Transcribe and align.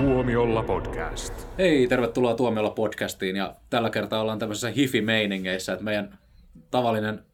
Tuomiolla 0.00 0.62
podcast. 0.62 1.34
Hei, 1.58 1.86
tervetuloa 1.88 2.34
Tuomiolla 2.34 2.70
podcastiin 2.70 3.36
ja 3.36 3.54
tällä 3.70 3.90
kertaa 3.90 4.20
ollaan 4.20 4.38
tämmöisessä 4.38 4.70
hifi-meiningeissä, 4.70 5.72
että 5.72 5.84
meidän 5.84 6.18
tavallinen 6.70 7.24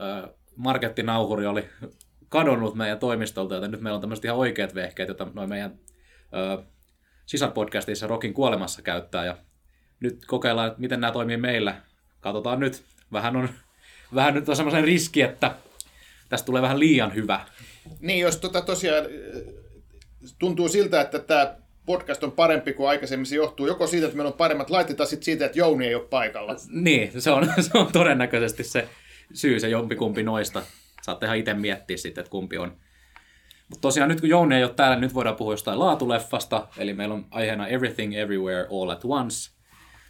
äh, 0.00 0.30
markettinauhuri 0.56 1.46
oli 1.46 1.68
kadonnut 2.28 2.74
meidän 2.74 2.98
toimistolta, 2.98 3.54
joten 3.54 3.70
nyt 3.70 3.80
meillä 3.80 3.94
on 3.94 4.00
tämmöiset 4.00 4.24
ihan 4.24 4.36
oikeat 4.36 4.74
vehkeet, 4.74 5.08
joita 5.08 5.26
noin 5.34 5.48
meidän 5.48 5.78
äh, 6.34 6.64
sisarpodcastissa 7.26 8.06
Rokin 8.06 8.34
kuolemassa 8.34 8.82
käyttää 8.82 9.24
ja 9.24 9.36
nyt 10.00 10.26
kokeillaan, 10.26 10.68
että 10.68 10.80
miten 10.80 11.00
nämä 11.00 11.12
toimii 11.12 11.36
meillä. 11.36 11.74
Katsotaan 12.20 12.60
nyt. 12.60 12.82
Vähän 13.12 13.36
on, 13.36 13.48
vähän 14.14 14.34
nyt 14.34 14.48
on 14.48 14.56
semmoisen 14.56 14.84
riski, 14.84 15.22
että 15.22 15.54
tästä 16.28 16.46
tulee 16.46 16.62
vähän 16.62 16.80
liian 16.80 17.14
hyvä. 17.14 17.40
Niin, 18.00 18.20
jos 18.20 18.36
tota 18.36 18.60
tosiaan 18.60 19.04
tuntuu 20.38 20.68
siltä, 20.68 21.00
että 21.00 21.18
tämä 21.18 21.67
podcast 21.88 22.24
on 22.24 22.32
parempi 22.32 22.72
kuin 22.72 22.88
aikaisemmin, 22.88 23.26
se 23.26 23.36
johtuu 23.36 23.66
joko 23.66 23.86
siitä, 23.86 24.06
että 24.06 24.16
meillä 24.16 24.30
on 24.30 24.38
paremmat 24.38 24.70
laitteet, 24.70 24.96
tai 24.96 25.06
sit 25.06 25.22
siitä, 25.22 25.46
että 25.46 25.58
Jouni 25.58 25.86
ei 25.86 25.94
ole 25.94 26.04
paikalla. 26.04 26.56
Niin, 26.70 27.22
se 27.22 27.30
on, 27.30 27.52
se 27.72 27.78
on 27.78 27.92
todennäköisesti 27.92 28.64
se 28.64 28.88
syy, 29.32 29.60
se 29.60 29.68
jompikumpi 29.68 30.22
noista. 30.22 30.62
Saatte 31.02 31.26
ihan 31.26 31.38
itse 31.38 31.54
miettiä 31.54 31.96
sitten, 31.96 32.22
että 32.22 32.30
kumpi 32.30 32.58
on. 32.58 32.76
Mutta 33.68 33.80
tosiaan 33.80 34.08
nyt 34.08 34.20
kun 34.20 34.28
Jouni 34.28 34.54
ei 34.54 34.64
ole 34.64 34.74
täällä, 34.74 34.96
nyt 34.96 35.14
voidaan 35.14 35.36
puhua 35.36 35.52
jostain 35.52 35.78
laatuleffasta. 35.78 36.68
Eli 36.78 36.94
meillä 36.94 37.14
on 37.14 37.26
aiheena 37.30 37.66
Everything 37.66 38.14
Everywhere 38.14 38.66
All 38.70 38.90
at 38.90 39.04
Once, 39.04 39.50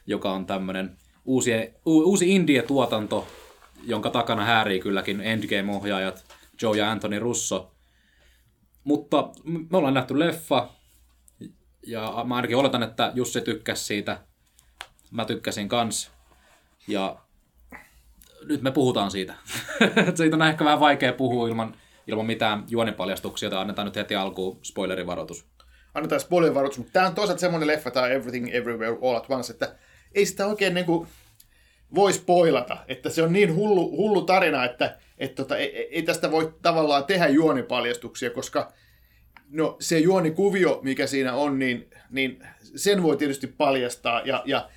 joka 0.07 0.33
on 0.33 0.47
tämmöinen 0.47 0.97
uusi, 1.25 1.53
uusi 1.85 2.35
indie-tuotanto, 2.35 3.29
jonka 3.87 4.11
takana 4.11 4.45
häärii 4.45 4.81
kylläkin 4.81 5.21
Endgame-ohjaajat 5.21 6.25
Joe 6.63 6.77
ja 6.77 6.91
Anthony 6.91 7.19
Russo. 7.19 7.75
Mutta 8.85 9.29
me 9.45 9.79
ollaan 9.79 9.95
nähty 9.95 10.19
leffa, 10.19 10.78
ja 11.87 12.25
mä 12.27 12.37
ainakin 12.37 12.57
oletan, 12.57 12.83
että 12.83 13.13
Jussi 13.15 13.41
tykkäsi 13.41 13.85
siitä. 13.85 14.21
Mä 15.11 15.25
tykkäsin 15.25 15.69
kans. 15.69 16.11
Ja 16.89 17.17
nyt 18.45 18.63
me 18.63 18.71
puhutaan 18.71 19.11
siitä. 19.11 19.35
siitä 20.15 20.37
on 20.37 20.43
ehkä 20.43 20.65
vähän 20.65 20.81
vaikea 20.81 21.13
puhua 21.13 21.49
ilman, 21.49 21.75
ilman 22.07 22.27
mitään 22.27 22.65
juonipaljastuksia, 22.69 23.47
joten 23.47 23.59
annetaan 23.59 23.87
nyt 23.87 23.97
heti 23.97 24.17
alkuun 24.17 24.59
spoilerivaroitus. 24.63 25.47
Annetaan 25.95 26.21
spoilerivaroitus, 26.21 26.79
mutta 26.79 26.93
tämä 26.93 27.07
on 27.07 27.15
toisaalta 27.15 27.41
semmoinen 27.41 27.67
leffa, 27.67 27.91
tämä 27.91 28.09
Everything 28.09 28.55
Everywhere 28.55 28.97
All 29.03 29.17
at 29.17 29.31
Once, 29.31 29.53
että 29.53 29.75
ei 30.15 30.27
sitä 30.27 30.47
oikein 30.47 30.75
niin 30.75 30.87
kuin 30.87 31.09
voi 31.95 32.13
spoilata, 32.13 32.77
että 32.89 33.11
se 33.11 33.23
on 33.23 33.33
niin 33.33 33.55
hullu, 33.55 33.97
hullu 33.97 34.23
tarina, 34.23 34.65
että, 34.65 34.97
että 35.19 35.37
tota, 35.37 35.57
ei, 35.57 35.89
ei, 35.95 36.03
tästä 36.03 36.31
voi 36.31 36.55
tavallaan 36.63 37.05
tehdä 37.05 37.29
juonipaljastuksia, 37.29 38.31
koska 38.31 38.73
no, 39.51 39.77
se 39.81 39.99
juonikuvio, 39.99 40.81
mikä 40.83 41.07
siinä 41.07 41.35
on, 41.35 41.59
niin, 41.59 41.91
niin 42.11 42.47
sen 42.77 43.03
voi 43.03 43.17
tietysti 43.17 43.47
paljastaa 43.47 44.21
ja, 44.25 44.43
ja, 44.47 44.69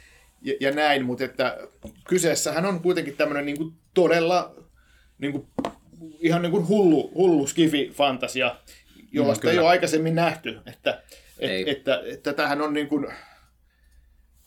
ja, 0.42 0.54
ja 0.60 0.72
näin, 0.72 1.06
mutta 1.06 1.24
että 1.24 1.58
kyseessähän 2.08 2.66
on 2.66 2.80
kuitenkin 2.80 3.18
tämmöinen 3.18 3.46
niin 3.46 3.58
kuin 3.58 3.74
todella 3.94 4.56
niin 5.18 5.32
kuin, 5.32 5.48
ihan 6.20 6.42
niin 6.42 6.52
kuin 6.52 6.68
hullu, 6.68 7.12
hullu 7.16 7.46
skifi-fantasia, 7.46 8.56
jollaista 9.12 9.48
mm, 9.48 9.52
ei 9.52 9.60
ole 9.60 9.68
aikaisemmin 9.68 10.16
nähty, 10.16 10.60
että, 10.66 11.04
et, 11.40 11.68
että, 11.68 12.02
että 12.06 12.34
tämähän 12.34 12.62
on 12.62 12.74
niin 12.74 12.88
kuin, 12.88 13.08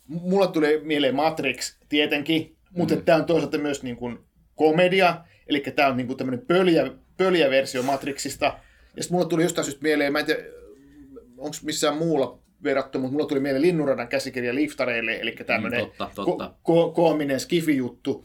mulla 0.06 0.47
tulee 0.47 0.81
mieleen 0.81 1.14
Matrix 1.14 1.75
tietenkin, 1.88 2.56
mutta 2.70 2.94
mm. 2.94 3.03
tämä 3.03 3.19
on 3.19 3.25
toisaalta 3.25 3.59
myös 3.59 3.83
niin 3.83 3.97
kuin 3.97 4.19
komedia, 4.55 5.25
eli 5.47 5.61
tämä 5.61 5.88
on 5.88 5.97
niin 5.97 6.06
kuin 6.06 6.16
tämmöinen 6.16 6.47
pöljä, 6.47 6.91
pöljä 7.16 7.50
versio 7.50 7.83
Matrixista. 7.83 8.59
Ja 8.97 9.03
sitten 9.03 9.17
mulla 9.17 9.28
tuli 9.28 9.42
jostain 9.42 9.64
syystä 9.64 9.83
mieleen, 9.83 10.12
mä 10.12 10.19
en 10.19 10.27
tiedä, 10.27 10.42
onko 11.39 11.56
missään 11.62 11.97
muulla 11.97 12.39
verrattu, 12.62 12.98
mutta 12.98 13.12
mulla 13.12 13.27
tuli 13.27 13.41
mieleen 13.41 13.62
Linnunradan 13.62 14.09
käsikirja 14.09 14.55
Liftareille, 14.55 15.17
eli 15.20 15.33
tämmöinen 15.47 15.81
Mm, 15.81 15.87
totta, 15.87 16.11
totta. 16.14 16.47
Ko- 16.47 16.70
ko- 16.70 16.94
koominen 16.94 17.41
skifi-juttu. 17.41 18.25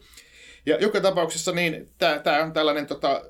Ja 0.66 0.76
joka 0.76 1.00
tapauksessa 1.00 1.52
niin 1.52 1.88
tämä 1.98 2.42
on 2.44 2.52
tällainen 2.52 2.86
tota, 2.86 3.22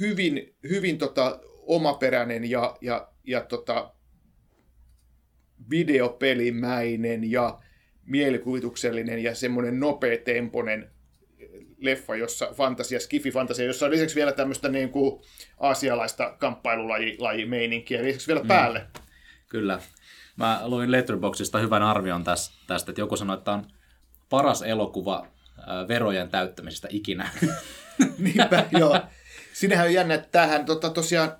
hyvin, 0.00 0.54
hyvin 0.68 0.98
tota, 0.98 1.40
omaperäinen 1.66 2.50
ja, 2.50 2.76
ja, 2.80 3.08
ja 3.24 3.40
tota, 3.40 3.92
videopelimäinen 5.70 7.30
ja 7.30 7.58
mielikuvituksellinen 8.06 9.22
ja 9.22 9.34
semmoinen 9.34 9.80
nopeatempoinen 9.80 10.90
leffa, 11.80 12.16
jossa 12.16 12.48
fantasia, 12.54 12.98
skifi-fantasia, 12.98 13.64
jossa 13.64 13.86
on 13.86 13.92
lisäksi 13.92 14.14
vielä 14.14 14.32
tämmöistä 14.32 14.68
niin 14.68 14.90
kuin 14.90 15.22
aasialaista 15.60 16.36
kamppailulajimeininkiä 16.38 18.02
lisäksi 18.02 18.26
vielä 18.26 18.44
päälle. 18.48 18.86
Kyllä. 19.48 19.80
Mä 20.36 20.60
luin 20.64 20.92
Letterboxista 20.92 21.58
hyvän 21.58 21.82
arvion 21.82 22.24
tästä, 22.24 22.74
että 22.88 23.00
joku 23.00 23.16
sanoi, 23.16 23.38
että 23.38 23.52
on 23.52 23.66
paras 24.30 24.62
elokuva 24.62 25.26
ää, 25.66 25.88
verojen 25.88 26.28
täyttämisestä 26.28 26.88
ikinä. 26.90 27.30
Niinpä, 28.18 28.66
joo. 28.78 29.00
Sinähän 29.52 29.86
on 29.86 29.92
jännä, 29.92 30.14
että 30.14 30.28
tämähän 30.32 30.64
tota, 30.64 30.90
tosiaan 30.90 31.32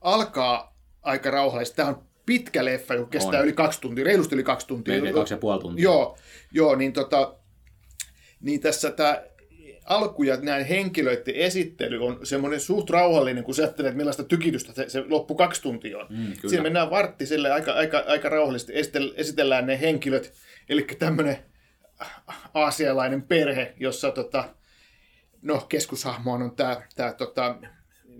alkaa 0.00 0.76
aika 1.02 1.30
rauhallisesti. 1.30 1.76
Tämä 1.76 1.88
on 1.88 2.04
pitkä 2.26 2.64
leffa, 2.64 2.94
joka 2.94 3.10
kestää 3.10 3.40
On. 3.40 3.44
yli 3.44 3.52
kaksi 3.52 3.80
tuntia, 3.80 4.04
reilusti 4.04 4.34
yli 4.34 4.42
kaksi 4.42 4.66
tuntia. 4.66 4.94
Melkein 4.94 5.14
kaksi 5.14 5.34
ja 5.34 5.38
puoli 5.38 5.60
tuntia. 5.60 5.82
Joo, 5.82 6.18
joo 6.52 6.76
niin, 6.76 6.92
tota, 6.92 7.34
niin 8.40 8.60
tässä 8.60 8.90
tämä 8.90 9.22
alku 9.84 10.22
ja 10.22 10.36
näin 10.36 10.66
henkilöiden 10.66 11.34
esittely 11.34 12.06
on 12.06 12.26
semmoinen 12.26 12.60
suht 12.60 12.90
rauhallinen, 12.90 13.44
kun 13.44 13.54
sä 13.54 13.62
ajattelet, 13.62 13.88
että 13.88 13.96
millaista 13.96 14.24
tykitystä 14.24 14.72
se, 14.72 14.88
se 14.88 15.04
loppu 15.08 15.34
kaksi 15.34 15.62
tuntia 15.62 15.98
on. 15.98 16.06
Mm, 16.10 16.16
kyllä. 16.16 16.48
Siinä 16.48 16.62
mennään 16.62 16.90
vartti 16.90 17.26
sille 17.26 17.52
aika, 17.52 17.72
aika, 17.72 18.04
aika 18.06 18.28
rauhallisesti, 18.28 18.72
esitell- 18.72 19.14
esitellään 19.16 19.66
ne 19.66 19.80
henkilöt, 19.80 20.32
eli 20.68 20.86
tämmöinen 20.98 21.36
aasialainen 22.54 23.22
perhe, 23.22 23.74
jossa 23.80 24.10
tota, 24.10 24.44
no, 25.42 25.66
keskushahmo 25.68 26.32
on 26.32 26.56
tämä 26.56 26.82
tää, 26.96 27.12
tota, 27.12 27.56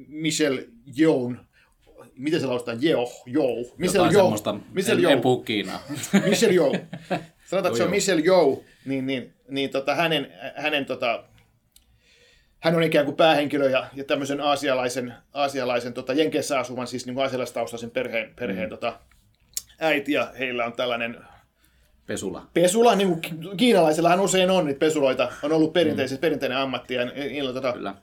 Michelle 0.08 0.66
Yeoh, 0.98 1.32
miten 2.16 2.40
se 2.40 2.46
lausutaan? 2.46 2.84
Yeoh, 2.84 3.22
Yeoh. 3.34 3.74
Michelle 3.78 4.08
Yeoh. 4.08 4.22
semmoista, 4.22 4.56
Michelle 4.72 5.06
en, 5.06 5.12
en 5.12 5.20
puhu 5.20 5.42
Kiinaa. 5.42 5.82
Michelle 6.28 6.54
Yeoh. 6.54 6.76
Sanotaan, 7.44 7.72
että 7.72 7.76
se 7.76 7.84
on 7.84 7.90
Michelle 7.90 8.22
Yeoh, 8.22 8.64
niin, 8.84 9.06
niin, 9.06 9.34
niin 9.48 9.70
tota, 9.70 9.94
hänen, 9.94 10.32
hänen 10.56 10.86
tota, 10.86 11.24
hän 12.64 12.74
on 12.74 12.82
ikään 12.82 13.04
kuin 13.04 13.16
päähenkilö 13.16 13.70
ja, 13.70 13.86
ja 13.94 14.04
tämmöisen 14.04 14.40
aasialaisen, 14.40 15.14
aasialaisen 15.32 15.94
tota, 15.94 16.12
Jenkeissä 16.12 16.58
asuvan, 16.58 16.86
siis 16.86 17.06
niin 17.06 17.18
aasialaistaustaisen 17.18 17.90
perheen, 17.90 18.34
perheen 18.36 18.66
mm. 18.66 18.70
tota, 18.70 18.98
äiti, 19.80 20.12
ja 20.12 20.32
heillä 20.38 20.64
on 20.64 20.72
tällainen 20.72 21.16
Pesula. 22.06 22.46
pesula, 22.54 22.94
niin 22.94 23.08
kuin 23.08 23.20
kiinalaisillahan 23.56 24.20
usein 24.20 24.50
on 24.50 24.66
niitä 24.66 24.78
pesuloita, 24.78 25.32
on 25.42 25.52
ollut 25.52 25.72
perinteisesti, 25.72 26.16
mm. 26.16 26.20
perinteinen 26.20 26.58
ammatti, 26.58 26.94
ja 26.94 27.04
niillä 27.04 27.48
on 27.48 27.54
tota, 27.54 27.72
Kyllä. 27.72 27.94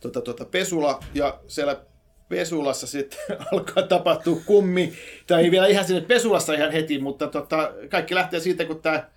tota, 0.00 0.20
tota, 0.20 0.44
pesula, 0.44 1.00
ja 1.14 1.38
siellä 1.48 1.80
pesulassa 2.28 2.86
sitten 2.86 3.18
alkaa 3.52 3.82
tapahtua 3.82 4.40
kummi, 4.46 4.92
tai 5.26 5.44
ei 5.44 5.50
vielä 5.50 5.66
ihan 5.66 5.84
sinne 5.84 6.00
pesulassa 6.00 6.54
ihan 6.54 6.72
heti, 6.72 6.98
mutta 6.98 7.26
tota, 7.26 7.72
kaikki 7.88 8.14
lähtee 8.14 8.40
siitä, 8.40 8.64
kun 8.64 8.82
tämä 8.82 9.08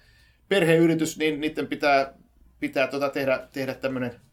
perheyritys, 0.49 1.17
niin 1.17 1.41
niiden 1.41 1.67
pitää, 1.67 2.13
pitää 2.59 2.87
tota, 2.87 3.09
tehdä, 3.09 3.47
tehdä 3.53 3.73
tämmöinen 3.73 4.26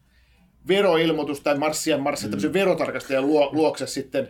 veroilmoitus 0.67 1.41
tai 1.41 1.57
marssia 1.57 1.97
marssia 1.97 2.27
mm. 2.27 2.31
tämmöisen 2.31 2.53
verotarkastajan 2.53 3.27
luo, 3.27 3.49
luokse 3.53 3.87
sitten 3.87 4.29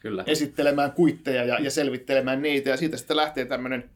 Kyllä. 0.00 0.24
esittelemään 0.26 0.92
kuitteja 0.92 1.44
ja, 1.44 1.58
ja 1.58 1.70
selvittelemään 1.70 2.42
niitä, 2.42 2.70
ja 2.70 2.76
siitä 2.76 2.96
sitten 2.96 3.16
lähtee 3.16 3.44
tämmöinen 3.44 3.90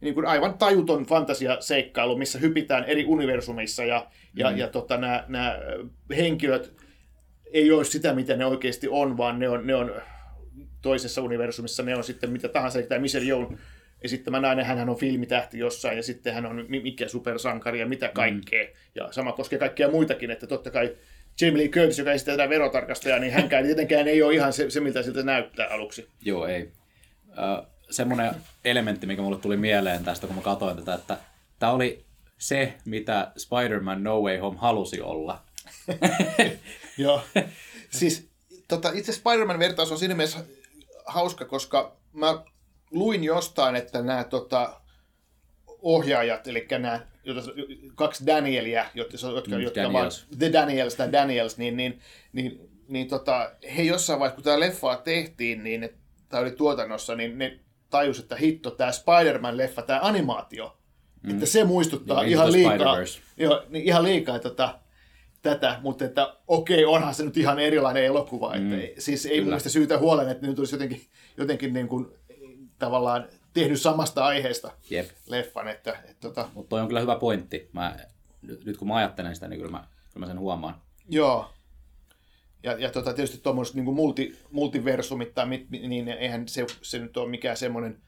niin 0.00 0.14
kuin 0.14 0.26
aivan 0.26 0.58
tajuton 0.58 1.04
fantasiaseikkailu, 1.04 2.16
missä 2.16 2.38
hypitään 2.38 2.84
eri 2.84 3.04
universumissa, 3.06 3.84
ja, 3.84 4.06
ja, 4.34 4.50
Mm. 4.50 4.56
ja 4.56 4.68
tota, 4.68 4.96
nämä, 4.96 5.24
nämä 5.28 5.58
henkilöt 6.16 6.72
ei 7.52 7.72
ole 7.72 7.84
sitä, 7.84 8.14
mitä 8.14 8.36
ne 8.36 8.46
oikeasti 8.46 8.88
on, 8.90 9.16
vaan 9.16 9.38
ne 9.38 9.48
on, 9.48 9.66
ne 9.66 9.74
on 9.74 9.92
toisessa 10.82 11.22
universumissa, 11.22 11.82
ne 11.82 11.96
on 11.96 12.04
sitten 12.04 12.30
mitä 12.30 12.48
tahansa, 12.48 12.78
eli 12.78 12.86
tämä 12.86 12.98
Michelle 12.98 13.26
Yeoh 13.26 13.52
esittämä 14.02 14.40
nainen, 14.40 14.64
hän 14.64 14.88
on 14.88 14.96
filmitähti 14.96 15.58
jossain, 15.58 15.96
ja 15.96 16.02
sitten 16.02 16.34
hän 16.34 16.46
on 16.46 16.64
mi- 16.68 16.80
mikä 16.80 17.08
supersankari 17.08 17.80
ja 17.80 17.86
mitä 17.86 18.08
kaikkea, 18.08 18.68
ja 18.94 19.12
sama 19.12 19.32
koskee 19.32 19.58
kaikkia 19.58 19.90
muitakin, 19.90 20.30
että 20.30 20.46
totta 20.46 20.70
kai 20.70 20.96
Jamie 21.42 21.62
Lee 21.62 21.68
Curtis, 21.68 21.98
joka 21.98 22.12
esittää 22.12 22.36
tätä 22.36 22.48
verotarkastajaa, 22.48 23.18
niin 23.18 23.32
hänkään 23.32 23.64
tietenkään 23.64 24.08
ei 24.08 24.22
ole 24.22 24.34
ihan 24.34 24.52
se, 24.52 24.70
se 24.70 24.80
miltä 24.80 25.02
siltä 25.02 25.22
näyttää 25.22 25.68
aluksi. 25.70 26.08
Joo, 26.22 26.46
ei. 26.46 26.72
Ö, 27.28 27.66
semmoinen 27.90 28.34
elementti, 28.64 29.06
mikä 29.06 29.22
mulle 29.22 29.38
tuli 29.38 29.56
mieleen 29.56 30.04
tästä, 30.04 30.26
kun 30.26 30.36
mä 30.36 30.42
katsoin 30.42 30.76
tätä, 30.76 30.94
että 30.94 31.16
tämä 31.58 31.72
oli 31.72 32.04
se, 32.38 32.74
mitä 32.84 33.32
Spider-Man 33.36 34.04
No 34.04 34.20
Way 34.20 34.38
Home 34.38 34.58
halusi 34.58 35.00
olla. 35.00 35.42
Joo. 36.98 37.22
siis 37.90 38.28
tota, 38.68 38.90
itse 38.94 39.12
Spider-Man-vertaus 39.12 39.92
on 39.92 39.98
siinä 39.98 40.14
mielessä 40.14 40.44
hauska, 41.06 41.44
koska 41.44 41.96
mä 42.12 42.42
luin 42.90 43.24
jostain, 43.24 43.76
että 43.76 44.02
nämä 44.02 44.24
tota, 44.24 44.80
ohjaajat, 45.82 46.46
eli 46.46 46.66
nämä 46.78 47.00
kaksi 47.94 48.26
Danielia, 48.26 48.86
jotka, 48.94 49.16
jotka, 49.34 49.56
Mm, 49.56 49.62
jotka 49.62 49.82
Daniels. 49.82 50.26
ovat 50.28 50.38
The 50.38 50.52
Daniels 50.52 50.94
tai 50.94 51.12
Daniels, 51.12 51.58
niin, 51.58 51.76
niin, 51.76 52.00
niin, 52.32 52.60
niin 52.88 53.08
tota, 53.08 53.50
he 53.76 53.82
jossain 53.82 54.20
vaiheessa, 54.20 54.34
kun 54.34 54.44
tämä 54.44 54.60
leffa 54.60 54.96
tehtiin, 54.96 55.64
niin 55.64 55.88
tai 56.28 56.42
oli 56.42 56.50
tuotannossa, 56.50 57.14
niin 57.14 57.38
ne 57.38 57.58
tajus, 57.90 58.18
että 58.18 58.36
hitto, 58.36 58.70
tämä 58.70 58.92
Spider-Man-leffa, 58.92 59.82
tämä 59.82 60.00
animaatio, 60.02 60.76
mm. 61.22 61.30
että 61.30 61.46
se 61.46 61.64
muistuttaa 61.64 62.22
Joo, 62.22 62.30
ihan 62.30 62.52
liikaa, 62.52 62.96
joo, 63.36 63.62
niin 63.68 63.84
ihan 63.84 64.02
liikaa 64.02 64.38
tota, 64.38 64.78
tätä, 65.42 65.78
mutta 65.82 66.04
että 66.04 66.36
okei, 66.48 66.84
onhan 66.84 67.14
se 67.14 67.24
nyt 67.24 67.36
ihan 67.36 67.58
erilainen 67.58 68.04
elokuva. 68.04 68.54
Mm. 68.58 68.72
Että, 68.72 69.00
siis 69.00 69.26
ei 69.26 69.40
mun 69.40 69.48
mielestä 69.48 69.68
syytä 69.68 69.98
huolen, 69.98 70.28
että 70.28 70.46
nyt 70.46 70.58
olisi 70.58 70.74
jotenkin, 70.74 71.00
jotenkin 71.36 71.72
niin 71.72 71.88
kuin, 71.88 72.06
tavallaan 72.78 73.28
tehnyt 73.54 73.80
samasta 73.80 74.24
aiheesta 74.24 74.72
Jep. 74.90 75.10
leffan. 75.26 75.68
Että, 75.68 75.92
että, 75.92 76.20
tota, 76.20 76.48
Mutta 76.54 76.68
toi 76.68 76.80
on 76.80 76.86
kyllä 76.86 77.00
hyvä 77.00 77.16
pointti. 77.16 77.70
Mä, 77.72 77.96
nyt 78.64 78.76
kun 78.76 78.88
mä 78.88 78.96
ajattelen 78.96 79.34
sitä, 79.34 79.48
niin 79.48 79.60
kyllä 79.60 79.70
mä, 79.70 79.84
kyllä 80.12 80.26
mä 80.26 80.26
sen 80.26 80.38
huomaan. 80.38 80.82
Joo. 81.08 81.50
Ja, 82.62 82.72
ja 82.72 82.90
tota, 82.90 83.14
tietysti 83.14 83.38
tuommoiset 83.38 83.74
niin 83.74 83.94
multi, 83.94 84.38
multiversumit, 84.50 85.34
tai 85.34 85.46
mit, 85.46 85.70
niin 85.70 86.08
eihän 86.08 86.48
se, 86.48 86.66
se 86.82 86.98
nyt 86.98 87.16
ole 87.16 87.30
mikään 87.30 87.56
semmoinen 87.56 88.02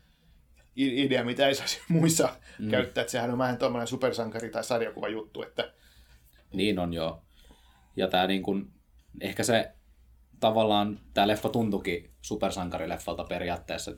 idea, 0.76 1.24
mitä 1.24 1.48
ei 1.48 1.54
saisi 1.54 1.80
muissa 1.88 2.36
mm. 2.58 2.70
käyttää. 2.70 3.02
Että 3.02 3.12
sehän 3.12 3.30
on 3.30 3.38
vähän 3.38 3.58
tuommoinen 3.58 3.88
supersankari- 3.88 4.50
tai 4.50 4.64
sarjakuva 4.64 5.08
juttu. 5.08 5.42
Että, 5.42 5.72
Niin 6.52 6.78
on 6.78 6.94
joo. 6.94 7.22
Ja 7.96 8.08
tää 8.08 8.26
niin 8.26 8.42
kun, 8.42 8.72
ehkä 9.20 9.42
se 9.42 9.72
tavallaan, 10.40 11.00
tämä 11.14 11.28
leffa 11.28 11.48
tuntuikin 11.48 12.10
supersankarileffalta 12.22 13.24
periaatteessa. 13.24 13.92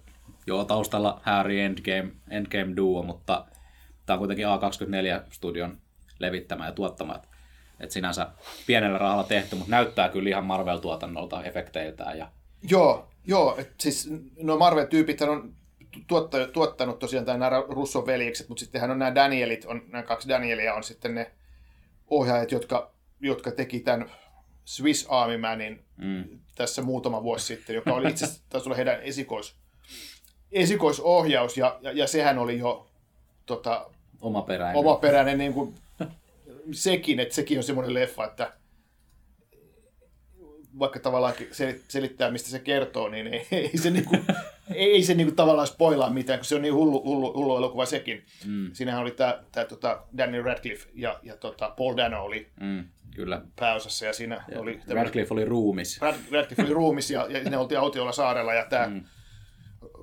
Joo, 0.46 0.64
taustalla 0.64 1.20
Harry 1.22 1.60
Endgame, 1.60 2.10
Endgame 2.30 2.76
Duo, 2.76 3.02
mutta 3.02 3.46
tämä 4.06 4.14
on 4.14 4.18
kuitenkin 4.18 4.46
A24-studion 4.46 5.78
levittämä 6.18 6.66
ja 6.66 6.72
tuottama. 6.72 7.14
Et- 7.14 7.28
Et 7.80 7.90
sinänsä 7.90 8.28
pienellä 8.66 8.98
rahalla 8.98 9.24
tehty, 9.24 9.56
mutta 9.56 9.70
näyttää 9.70 10.08
kyllä 10.08 10.28
ihan 10.28 10.44
Marvel-tuotannolta 10.44 11.44
efekteiltään. 11.44 12.18
Ja, 12.18 12.30
joo, 12.70 13.08
joo 13.26 13.54
et 13.58 13.72
siis 13.80 14.10
no 14.42 14.56
Marvel-tyypit 14.56 15.22
on 15.22 15.54
tuottanut, 16.06 16.52
tuottanut 16.52 16.98
tosiaan 16.98 17.24
tämä 17.26 17.38
nämä 17.38 17.62
Russon 17.68 18.06
veljekset, 18.06 18.48
mutta 18.48 18.60
sittenhän 18.60 18.90
on 18.90 18.98
nämä 18.98 19.14
Danielit, 19.14 19.64
on, 19.64 19.82
nämä 19.88 20.02
kaksi 20.02 20.28
Danielia 20.28 20.74
on 20.74 20.84
sitten 20.84 21.14
ne 21.14 21.30
ohjaajat, 22.08 22.52
jotka, 22.52 22.90
jotka 23.20 23.50
teki 23.50 23.80
tämän 23.80 24.10
Swiss 24.64 25.06
Army 25.08 25.36
Manin 25.36 25.84
mm, 25.96 26.24
tässä 26.54 26.82
muutama 26.82 27.22
vuosi 27.22 27.46
sitten, 27.46 27.76
joka 27.76 27.94
oli 27.94 28.08
itse 28.10 28.24
asiassa 28.24 28.44
taisi 28.48 28.68
olla 28.68 28.76
heidän 28.76 29.02
esikois, 29.02 29.56
esikoisohjaus, 30.56 31.56
ja, 31.56 31.78
ja, 31.82 31.92
ja 31.92 32.06
sehän 32.06 32.38
oli 32.38 32.58
jo 32.58 32.86
tota, 33.46 33.86
omaperäinen. 34.20 34.76
omaperäinen 34.80 35.38
niin 35.38 35.52
kuin, 35.52 35.74
sekin, 36.72 37.20
että 37.20 37.34
sekin 37.34 37.58
on 37.58 37.64
semmoinen 37.64 37.94
leffa, 37.94 38.24
että 38.24 38.52
vaikka 40.78 40.98
tavallaan 41.00 41.34
sel- 41.34 41.80
selittää, 41.88 42.30
mistä 42.30 42.50
se 42.50 42.58
kertoo, 42.58 43.08
niin 43.08 43.26
ei, 43.26 43.46
ei 43.52 43.78
se, 43.78 43.90
niinku, 43.90 44.16
ei 44.74 45.02
se 45.02 45.14
niinku 45.14 45.34
tavallaan 45.34 45.66
spoilaa 45.66 46.10
mitään, 46.10 46.38
kun 46.38 46.44
se 46.44 46.54
on 46.54 46.62
niin 46.62 46.74
hullu, 46.74 47.02
hullu, 47.04 47.32
hullu 47.34 47.56
elokuva 47.56 47.86
sekin. 47.86 48.24
Mm, 48.46 48.70
Siinähän 48.72 49.02
oli 49.02 49.10
tämä 49.10 49.38
tää, 49.52 49.64
tota 49.64 50.02
Daniel 50.18 50.42
Radcliffe 50.42 50.88
ja, 50.94 51.20
ja 51.22 51.36
tota 51.36 51.74
Paul 51.78 51.96
Dano 51.96 52.24
oli 52.24 52.46
mm, 52.60 52.84
kyllä. 53.14 53.40
pääosassa, 53.56 54.06
ja 54.06 54.12
siinä 54.12 54.44
Ja 54.48 54.60
oli 54.60 54.72
tämmönen- 54.74 55.04
Radcliffe 55.04 55.34
oli 55.34 55.44
ruumis. 55.44 56.00
Brad- 56.00 56.32
Radcliffe 56.34 56.62
oli 56.62 56.72
ruumis 56.74 57.10
ja, 57.10 57.26
ja 57.30 57.50
ne 57.50 57.56
oltiin 57.56 57.78
autiolla 57.80 58.12
saarella 58.12 58.54
ja 58.54 58.64
tämä 58.70 58.86
mm. 58.86 59.04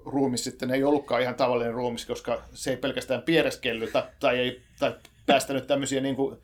Ruumis 0.05 0.43
sitten 0.43 0.71
ei 0.71 0.83
ollutkaan 0.83 1.21
ihan 1.21 1.35
tavallinen 1.35 1.73
ruumis, 1.73 2.05
koska 2.05 2.41
se 2.53 2.69
ei 2.69 2.77
pelkästään 2.77 3.21
piereskellyt 3.21 3.91
tai, 3.91 4.03
tai 4.19 4.39
ei 4.39 4.61
tai 4.79 4.95
päästänyt 5.25 5.67
tämmöisiä 5.67 6.01
niin 6.01 6.15
kuin 6.15 6.37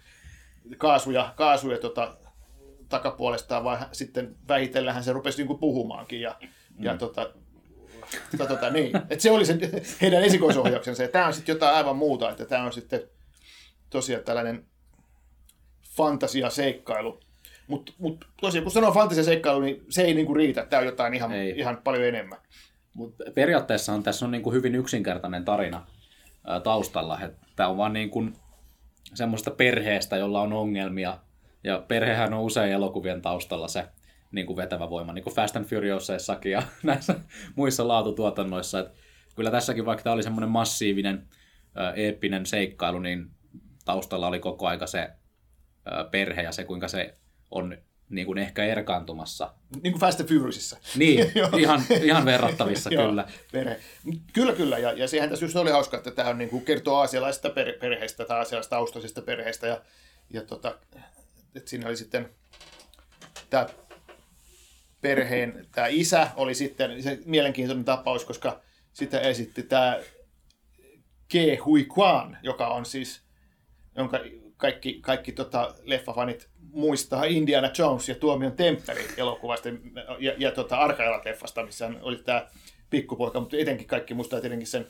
kaasuja, 0.78 1.34
kaasuja 1.36 1.78
tota, 1.78 2.18
takapuolestaan, 2.90 3.64
vaan 3.64 3.86
sitten 3.92 4.36
vähitellähän 4.48 5.04
se 5.04 5.14
rupesi 5.14 5.38
niin 5.38 5.48
kuin 5.48 5.60
puhumaankin 5.60 6.22
ja, 6.22 6.36
mm. 6.42 6.84
ja 6.84 6.98
tota, 6.98 7.30
tota, 8.32 8.46
tota, 8.46 8.70
niin. 8.70 8.92
Et 9.10 9.22
se 9.22 9.32
oli 9.32 9.46
se 9.46 9.58
heidän 10.02 10.24
esikoisohjauksensa 10.24 11.04
ja 11.04 11.10
tämä 11.10 11.28
on 11.28 11.34
sitten 11.34 11.54
jotain 11.54 11.76
aivan 11.76 11.96
muuta, 11.96 12.30
että 12.30 12.46
tämä 12.46 12.64
on 12.64 12.74
sitten 12.74 13.02
tosiaan 13.90 14.24
tällainen 14.24 14.66
fantasiaseikkailu. 15.96 17.20
Mutta 17.68 17.94
mut 17.98 18.26
tosiaan, 18.42 18.64
kun 18.64 18.72
sanoo 18.72 18.92
fantasiaseikkailu, 18.92 19.60
niin 19.60 19.86
se 19.90 20.02
ei 20.02 20.14
niinku 20.14 20.34
riitä. 20.34 20.66
Tämä 20.66 20.80
on 20.80 20.86
jotain 20.86 21.14
ihan, 21.14 21.32
Ei. 21.32 21.54
ihan 21.58 21.82
paljon 21.84 22.04
enemmän. 22.04 22.40
Mut 23.00 23.16
periaatteessahan 23.36 24.04
tässä 24.04 24.26
on 24.26 24.32
niin 24.32 24.44
kuin 24.44 24.54
hyvin 24.54 24.76
yksinkertainen 24.76 25.46
tarina 25.46 25.88
ää, 26.48 26.60
taustalla. 26.60 27.20
Tämä 27.56 27.70
on 27.70 27.78
vaan 27.78 27.94
niin 27.94 28.10
kuin 28.10 28.34
semmoista 29.14 29.52
perheestä, 29.52 30.18
jolla 30.18 30.42
on 30.42 30.54
ongelmia. 30.54 31.18
Ja 31.64 31.86
perhehän 31.88 32.34
on 32.34 32.42
usein 32.42 32.72
elokuvien 32.72 33.22
taustalla 33.22 33.68
se 33.68 33.88
niin 34.32 34.48
kuin 34.48 34.58
vetävä 34.58 34.90
voima, 34.90 35.14
niin 35.14 35.24
kuin 35.24 35.36
Fast 35.36 35.56
and 35.56 35.66
Furiousissakin 35.66 36.52
ja 36.52 36.64
näissä 36.84 37.16
muissa 37.56 37.88
laatutuotannoissa. 37.88 38.80
Et 38.80 38.92
kyllä 39.36 39.52
tässäkin, 39.52 39.86
vaikka 39.86 40.04
tämä 40.04 40.14
oli 40.14 40.24
semmoinen 40.24 40.50
massiivinen, 40.50 41.28
ää, 41.76 41.94
eeppinen 41.94 42.46
seikkailu, 42.46 43.00
niin 43.00 43.32
taustalla 43.86 44.28
oli 44.28 44.40
koko 44.40 44.68
aika 44.68 44.88
se 44.88 45.10
ää, 45.86 46.04
perhe 46.04 46.42
ja 46.42 46.52
se, 46.52 46.64
kuinka 46.64 46.88
se 46.88 47.18
on 47.52 47.78
niin 48.10 48.26
kuin 48.26 48.38
ehkä 48.38 48.66
erkaantumassa 48.66 49.54
Niin 49.84 49.94
kuin 49.94 50.00
Fast 50.00 50.20
and 50.20 50.30
Furiousissa. 50.30 50.78
niin, 50.96 51.32
ihan, 51.60 51.84
ihan 52.04 52.26
verrattavissa 52.26 52.90
kyllä. 53.08 53.28
Perhe. 53.52 53.80
Kyllä, 54.34 54.54
kyllä. 54.54 54.78
Ja, 54.78 54.92
ja 54.92 55.08
sehän 55.08 55.30
tässä 55.30 55.46
just 55.46 55.56
oli 55.56 55.72
hauska, 55.72 55.98
että 55.98 56.12
tämä 56.12 56.30
on 56.30 56.38
niin 56.38 56.50
kuin 56.50 56.66
kertoo 56.66 56.98
aasialaisesta 56.98 57.50
per, 57.50 57.74
perheestä 57.80 58.26
tai 58.26 58.38
aasialaisesta 58.38 58.76
taustaisesta 58.76 59.22
perheestä. 59.22 59.68
Ja, 59.68 59.82
ja 60.30 60.42
tota, 60.42 60.78
että 61.56 61.70
siinä 61.70 61.88
oli 61.88 61.98
sitten 61.98 62.30
tämä 63.50 63.68
perheen, 65.02 65.68
tämä 65.72 65.88
isä 65.88 66.32
oli 66.36 66.56
sitten 66.56 67.04
se 67.04 67.20
mielenkiintoinen 67.26 67.86
tapaus, 67.86 68.26
koska 68.26 68.62
sitä 68.94 69.20
esitti 69.20 69.64
tämä 69.64 70.00
Ke 71.28 71.56
Hui 71.56 71.86
Kwan, 71.86 72.38
joka 72.44 72.68
on 72.68 72.86
siis, 72.86 73.22
jonka 73.96 74.20
kaikki, 74.58 75.00
kaikki 75.02 75.32
tota, 75.32 75.76
leffafanit 75.84 76.50
muistaa 76.74 77.24
Indiana 77.24 77.72
Jones 77.78 78.10
ja 78.10 78.16
Tuomion 78.16 78.52
temppeli 78.52 79.08
elokuvasta 79.18 79.70
ja, 80.20 80.34
ja 80.38 80.52
tota 80.52 80.78
Arkailat-leffasta, 80.78 81.66
missä 81.66 81.92
oli 82.02 82.16
tämä 82.18 82.48
pikkupoika, 82.90 83.40
mutta 83.40 83.58
etenkin 83.58 83.88
kaikki 83.88 84.14
muistaa 84.14 84.42
tietenkin 84.42 84.68
sen 84.68 84.88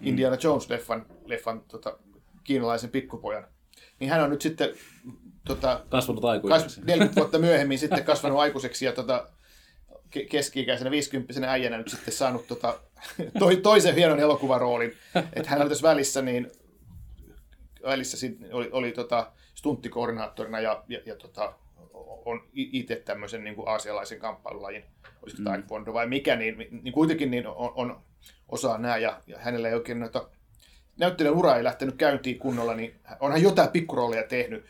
Indiana 0.00 0.36
Jones-leffan 0.36 1.06
leffan, 1.24 1.60
tota, 1.68 1.98
kiinalaisen 2.44 2.90
pikkupojan. 2.90 3.46
Niin 4.00 4.10
hän 4.10 4.22
on 4.22 4.30
nyt 4.30 4.40
sitten 4.40 4.70
tota, 5.46 5.84
Kasvanut 5.88 6.22
kas, 6.22 6.30
aikuiseksi. 6.30 6.80
40 6.84 7.20
vuotta 7.20 7.38
myöhemmin 7.38 7.78
sitten 7.78 8.04
kasvanut 8.12 8.38
aikuiseksi 8.38 8.84
ja 8.84 8.92
tota, 8.92 9.28
ke- 10.16 10.26
keski-ikäisenä 10.30 10.90
50 10.90 11.50
äijänä 11.50 11.78
nyt 11.78 11.88
sitten 11.88 12.14
saanut 12.14 12.46
tota, 12.46 12.80
toi, 13.38 13.56
toisen 13.56 13.94
hienon 13.94 14.20
elokuvaroolin. 14.20 14.96
Että 15.14 15.50
hän 15.50 15.60
oli 15.60 15.68
tässä 15.68 15.88
välissä, 15.88 16.22
niin 16.22 16.50
välissä 17.82 18.26
oli, 18.52 18.68
oli 18.72 18.92
tota, 18.92 19.32
stunttikoordinaattorina 19.56 20.60
ja, 20.60 20.84
ja, 20.88 21.00
ja 21.06 21.16
tota, 21.16 21.54
on 22.24 22.48
itse 22.54 22.96
tämmöisen 22.96 23.44
niin 23.44 23.56
kuin 23.56 23.68
aasialaisen 23.68 24.18
kamppailulajin, 24.18 24.84
olisiko 25.22 25.40
mm. 25.40 25.44
taekwondo 25.44 25.94
vai 25.94 26.06
mikä, 26.06 26.36
niin, 26.36 26.56
niin 26.82 26.92
kuitenkin 26.92 27.30
niin 27.30 27.46
on, 27.46 27.72
on 27.74 28.00
osaa 28.48 28.78
nämä 28.78 28.96
ja, 28.96 29.20
ja 29.26 29.38
hänellä 29.38 29.68
ei 29.68 29.74
oikein 29.74 30.00
noita 30.00 30.28
näyttelijän 30.96 31.36
ura 31.36 31.56
ei 31.56 31.64
lähtenyt 31.64 31.96
käyntiin 31.96 32.38
kunnolla, 32.38 32.74
niin 32.74 33.00
onhan 33.20 33.42
jotain 33.42 33.68
pikkurooleja 33.68 34.22
tehnyt. 34.22 34.64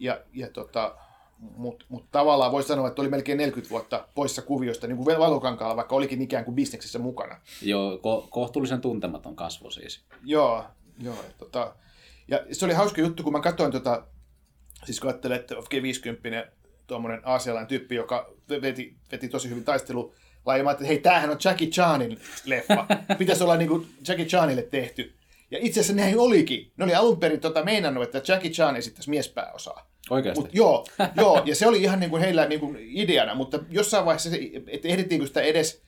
Ja, 0.00 0.20
ja 0.32 0.50
tota, 0.50 0.96
mutta 1.38 1.84
mut 1.88 2.10
tavallaan 2.10 2.52
voisi 2.52 2.68
sanoa, 2.68 2.88
että 2.88 3.02
oli 3.02 3.08
melkein 3.08 3.38
40 3.38 3.70
vuotta 3.70 4.08
poissa 4.14 4.42
kuviosta, 4.42 4.86
niin 4.86 4.96
kuin 4.96 5.18
valokankaalla, 5.18 5.76
vaikka 5.76 5.94
olikin 5.94 6.22
ikään 6.22 6.44
kuin 6.44 6.54
bisneksessä 6.54 6.98
mukana. 6.98 7.40
Joo, 7.62 7.96
ko- 7.96 8.26
kohtuullisen 8.30 8.80
tuntematon 8.80 9.36
kasvo 9.36 9.70
siis. 9.70 10.04
Joo, 10.24 10.64
joo. 10.98 11.16
Tota, 11.38 11.74
ja 12.28 12.40
se 12.52 12.64
oli 12.64 12.74
hauska 12.74 13.00
juttu, 13.00 13.22
kun 13.22 13.32
mä 13.32 13.40
katsoin, 13.40 13.72
tota, 13.72 14.06
siis 14.84 15.00
kun 15.00 15.10
ajattelin, 15.10 15.36
että 15.36 15.56
okei, 15.56 15.82
50 15.82 16.52
tuommoinen 16.86 17.20
aasialainen 17.24 17.68
tyyppi, 17.68 17.94
joka 17.94 18.34
veti, 18.62 18.96
veti 19.12 19.28
tosi 19.28 19.48
hyvin 19.50 19.64
taistelu, 19.64 20.14
mä 20.46 20.52
ajattelin, 20.52 20.72
että 20.72 20.86
hei, 20.86 20.98
tämähän 20.98 21.30
on 21.30 21.36
Jackie 21.44 21.68
Chanin 21.68 22.18
leffa. 22.44 22.86
Pitäisi 23.18 23.44
olla 23.44 23.56
niin 23.56 23.68
kuin 23.68 23.86
Jackie 24.08 24.26
Chanille 24.26 24.62
tehty. 24.62 25.14
Ja 25.50 25.58
itse 25.62 25.80
asiassa 25.80 26.02
näin 26.02 26.18
olikin. 26.18 26.72
Ne 26.76 26.84
oli 26.84 26.94
alun 26.94 27.20
perin 27.20 27.40
tota 27.40 27.64
meinannut, 27.64 28.04
että 28.04 28.32
Jackie 28.32 28.50
Chan 28.50 28.76
esittäisi 28.76 29.10
miespääosaa. 29.10 29.90
Oikeasti. 30.10 30.40
Mut 30.40 30.54
joo, 30.54 30.86
joo, 31.16 31.42
ja 31.44 31.54
se 31.54 31.66
oli 31.66 31.82
ihan 31.82 32.00
niin 32.00 32.10
kuin 32.10 32.22
heillä 32.22 32.46
niin 32.46 32.60
kuin 32.60 32.76
ideana, 32.80 33.34
mutta 33.34 33.58
jossain 33.70 34.04
vaiheessa, 34.04 34.30
se, 34.30 34.38
että 34.66 34.88
ehdittiinkö 34.88 35.26
sitä 35.26 35.40
edes 35.40 35.82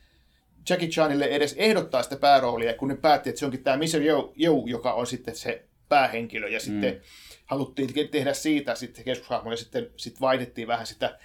Jackie 0.69 0.89
Chanille 0.89 1.25
edes 1.25 1.55
ehdottaa 1.57 2.03
sitä 2.03 2.15
pääroolia, 2.15 2.73
kun 2.73 2.87
ne 2.87 2.95
päätti, 2.95 3.29
että 3.29 3.39
se 3.39 3.45
onkin 3.45 3.63
tämä 3.63 3.77
Mr. 3.77 4.01
Yo, 4.01 4.33
joka 4.65 4.93
on 4.93 5.07
sitten 5.07 5.35
se 5.35 5.65
päähenkilö, 5.89 6.47
ja 6.47 6.59
sitten 6.59 6.93
mm. 6.93 6.99
haluttiin 7.45 7.93
te- 7.93 8.07
tehdä 8.07 8.33
siitä 8.33 8.75
sitten 8.75 9.05
keskushahmo, 9.05 9.51
ja 9.51 9.57
sitten 9.57 9.89
sit 9.97 10.21
vaihdettiin 10.21 10.67
vähän 10.67 10.87
sitä 10.87 11.19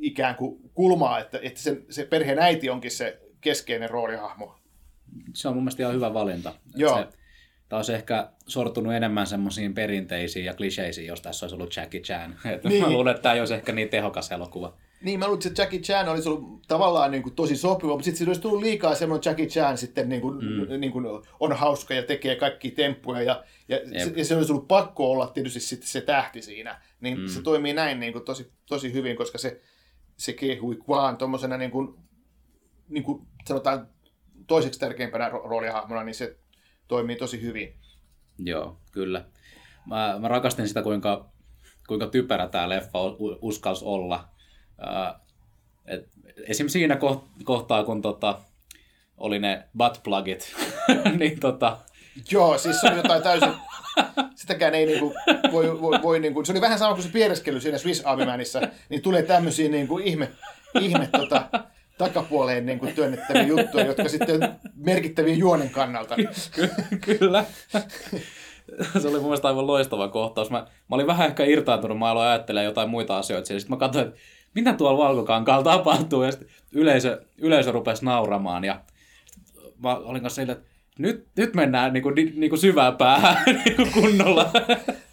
ikään 0.00 0.34
kuin 0.34 0.70
kulmaa, 0.74 1.18
että, 1.18 1.38
että 1.42 1.60
se, 1.60 1.82
se 1.90 2.04
perheen 2.04 2.38
äiti 2.38 2.70
onkin 2.70 2.90
se 2.90 3.20
keskeinen 3.40 3.90
roolihahmo. 3.90 4.58
Se 5.34 5.48
on 5.48 5.54
mun 5.54 5.64
mielestä 5.64 5.82
ihan 5.82 5.94
hyvä 5.94 6.14
valinta. 6.14 6.54
Joo. 6.76 6.98
Se, 6.98 7.08
tämä 7.68 7.78
olisi 7.78 7.94
ehkä 7.94 8.30
sortunut 8.46 8.92
enemmän 8.92 9.26
semmoisiin 9.26 9.74
perinteisiin 9.74 10.44
ja 10.44 10.54
kliseisiin, 10.54 11.06
jos 11.06 11.20
tässä 11.20 11.46
olisi 11.46 11.54
ollut 11.54 11.76
Jackie 11.76 12.00
Chan. 12.00 12.36
Et 12.54 12.64
Niin. 12.64 12.82
Mä 12.82 12.90
luulen, 12.90 13.10
että 13.10 13.22
tämä 13.22 13.32
ei 13.32 13.40
olisi 13.40 13.54
ehkä 13.54 13.72
niin 13.72 13.88
tehokas 13.88 14.32
elokuva. 14.32 14.76
Niin, 15.04 15.18
mä 15.18 15.26
luulen, 15.26 15.46
että 15.46 15.62
Jackie 15.62 15.80
Chan 15.80 16.08
olisi 16.08 16.28
ollut 16.28 16.62
tavallaan 16.68 17.10
niin 17.10 17.22
kuin 17.22 17.34
tosi 17.34 17.56
sopiva, 17.56 17.92
mutta 17.92 18.04
sitten 18.04 18.18
siinä 18.18 18.28
olisi 18.28 18.40
tullut 18.40 18.62
liikaa 18.62 18.94
semmoinen 18.94 19.22
Jackie 19.30 19.46
Chan 19.46 19.78
sitten 19.78 20.08
niin 20.08 20.20
kuin, 20.20 20.44
mm. 20.44 20.80
niin 20.80 20.92
kuin 20.92 21.06
on 21.40 21.52
hauska 21.52 21.94
ja 21.94 22.02
tekee 22.02 22.36
kaikki 22.36 22.70
temppuja 22.70 23.22
ja, 23.22 23.44
ja, 23.68 23.78
se, 24.04 24.12
ja 24.16 24.24
se 24.24 24.36
olisi 24.36 24.52
ollut 24.52 24.68
pakko 24.68 25.10
olla 25.10 25.26
tietysti 25.26 25.60
sitten 25.60 25.88
se 25.88 26.00
tähti 26.00 26.42
siinä. 26.42 26.80
Niin 27.00 27.20
mm. 27.20 27.28
se 27.28 27.42
toimii 27.42 27.72
näin 27.72 28.00
niin 28.00 28.12
kuin 28.12 28.24
tosi, 28.24 28.52
tosi 28.66 28.92
hyvin, 28.92 29.16
koska 29.16 29.38
se, 29.38 29.60
se 30.16 30.32
kehui 30.32 30.78
vaan 30.88 31.16
tuommoisena 31.16 31.56
niin 31.56 31.70
kuin, 31.70 31.94
niin 32.88 33.04
kuin 33.04 33.22
sanotaan 33.48 33.88
toiseksi 34.46 34.80
tärkeimpänä 34.80 35.28
roolihahmona, 35.28 36.04
niin 36.04 36.14
se 36.14 36.36
toimii 36.88 37.16
tosi 37.16 37.42
hyvin. 37.42 37.74
Joo, 38.38 38.78
kyllä. 38.92 39.24
Mä, 39.86 40.18
mä 40.20 40.28
rakastin 40.28 40.68
sitä, 40.68 40.82
kuinka, 40.82 41.32
kuinka 41.88 42.06
typerä 42.06 42.48
tämä 42.48 42.68
leffa 42.68 42.98
uskalsi 43.40 43.84
olla. 43.84 44.33
Et, 45.86 46.08
esim. 46.48 46.68
siinä 46.68 46.98
kohtaa, 47.44 47.84
kun 47.84 48.02
tota, 48.02 48.40
oli 49.16 49.38
ne 49.38 49.68
buttplugit, 49.78 50.54
niin 51.18 51.40
tota... 51.40 51.76
Joo, 52.30 52.58
siis 52.58 52.80
se 52.80 52.86
oli 52.86 52.96
jotain 52.96 53.22
täysin... 53.22 53.52
Sitäkään 54.34 54.74
ei 54.74 54.86
niinku 54.86 55.14
voi, 55.52 55.80
voi, 55.80 55.98
voi 56.02 56.20
niinku... 56.20 56.44
Se 56.44 56.52
oli 56.52 56.60
vähän 56.60 56.78
sama 56.78 56.94
kuin 56.94 57.02
se 57.02 57.08
piereskely 57.08 57.60
siinä 57.60 57.78
Swiss 57.78 58.02
Army 58.04 58.24
Manissa, 58.24 58.60
niin 58.88 59.02
tulee 59.02 59.22
tämmöisiä 59.22 59.68
niinku 59.68 59.98
ihme, 59.98 60.30
ihme 60.80 61.08
tota, 61.12 61.48
takapuoleen 61.98 62.66
niin 62.66 62.78
kuin 62.78 62.94
työnnettäviä 62.94 63.42
juttuja, 63.42 63.86
jotka 63.86 64.08
sitten 64.08 64.40
merkittäviä 64.74 65.34
juonen 65.34 65.70
kannalta. 65.70 66.16
Ky- 66.54 66.70
kyllä. 67.00 67.44
Se 69.00 69.08
oli 69.08 69.18
mun 69.18 69.22
mielestä 69.22 69.48
aivan 69.48 69.66
loistava 69.66 70.08
kohtaus. 70.08 70.50
Mä, 70.50 70.58
mä 70.58 70.96
olin 70.96 71.06
vähän 71.06 71.26
ehkä 71.26 71.44
irtaantunut, 71.44 71.98
mä 71.98 72.10
aloin 72.10 72.28
ajattelemaan 72.28 72.64
jotain 72.64 72.90
muita 72.90 73.18
asioita. 73.18 73.46
Sitten 73.46 73.70
mä 73.70 73.76
katsoin, 73.76 74.08
että 74.08 74.20
mitä 74.54 74.72
tuolla 74.72 75.04
Valkokankaalla 75.04 75.64
tapahtuu. 75.64 76.22
Ja 76.22 76.32
yleisö, 76.72 77.22
yleisö 77.38 77.72
rupesi 77.72 78.04
nauramaan. 78.04 78.64
Ja 78.64 78.80
mä 79.82 79.96
olin 79.96 80.22
kanssa 80.22 80.42
sillä, 80.42 80.52
että 80.52 80.66
nyt, 80.98 81.26
nyt 81.36 81.54
mennään 81.54 81.92
niin 81.92 82.02
kuin, 82.02 82.14
niin 82.14 82.50
kuin 82.50 82.60
syvään 82.60 82.96
päähän 82.96 83.44
kuin 83.76 83.92
kunnolla. 83.92 84.50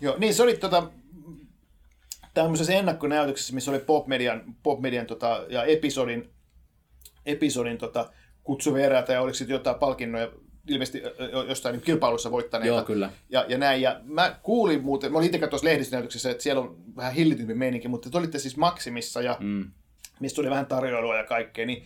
Joo, 0.02 0.16
niin 0.18 0.34
se 0.34 0.44
oli 0.44 0.58
tota, 0.58 0.92
tämmöisessä 2.34 2.74
ennakkonäytöksessä, 2.74 3.54
missä 3.54 3.72
oli 3.72 3.80
Popmedian, 3.80 4.44
Popmedian 4.64 5.06
tota, 5.06 5.46
ja 5.50 5.64
episodin 5.64 6.30
episodin 7.26 7.78
tota, 7.78 8.10
kutsuveeraita 8.44 9.12
ja 9.12 9.22
oliko 9.22 9.34
sitten 9.34 9.54
jotain 9.54 9.80
palkinnoja 9.80 10.32
ilmeisesti 10.68 11.04
jostain 11.48 11.74
niin 11.74 11.82
kilpailussa 11.82 12.32
voittaneita. 12.32 12.76
Joo, 12.76 12.84
kyllä. 12.84 13.10
Ja, 13.30 13.46
ja 13.48 13.58
näin. 13.58 13.82
Ja 13.82 14.00
mä 14.04 14.36
kuulin 14.44 14.84
muuten, 14.84 15.12
mä 15.12 15.18
olin 15.18 15.36
itse 15.36 15.48
tuossa 15.48 15.68
lehdistönäytöksessä, 15.68 16.32
että 16.32 16.44
siellä 16.44 16.62
on 16.62 16.76
vähän 16.96 17.14
hillitympi 17.14 17.54
meininki, 17.54 17.88
mutta 17.88 18.10
te 18.10 18.18
olitte 18.18 18.40
siis 18.40 18.58
Maksimissa 18.58 19.22
ja 19.22 19.38
mm. 19.40 19.72
mistä 20.20 20.36
tuli 20.36 20.50
vähän 20.50 20.66
tarjoilua 20.66 21.18
ja 21.18 21.24
kaikkea, 21.24 21.66
niin 21.66 21.84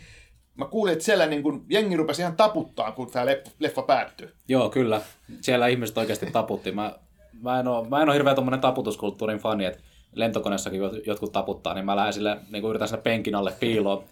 mä 0.55 0.65
kuulin, 0.65 0.94
että 0.94 1.05
siellä 1.05 1.25
niin 1.25 1.44
kun, 1.44 1.65
jengi 1.70 1.98
rupesi 1.98 2.22
ihan 2.22 2.36
taputtaa, 2.36 2.91
kun 2.91 3.12
tämä 3.12 3.25
leffa, 3.60 3.82
päättyi. 3.82 4.29
Joo, 4.48 4.70
kyllä. 4.70 5.01
Siellä 5.41 5.67
ihmiset 5.67 5.98
oikeasti 5.98 6.25
taputti. 6.32 6.72
Mä, 6.72 6.96
mä, 7.41 7.60
en 7.60 7.67
ole, 7.67 7.88
mä 7.88 8.01
en 8.01 8.10
ole 8.10 8.15
hirveä 8.15 8.36
tuommoinen 8.36 8.62
taputuskulttuurin 8.62 9.39
fani, 9.39 9.65
että 9.65 9.79
lentokoneessakin 10.13 10.82
jotkut 11.05 11.32
taputtaa, 11.32 11.74
niin 11.74 11.86
mä 11.86 11.96
lähden 11.96 12.13
sille, 12.13 12.38
niin 12.51 12.62
kuin 12.62 12.70
yritän 12.70 12.88
sinne 12.88 13.01
penkin 13.01 13.36
alle 13.36 13.53
piiloon 13.60 14.03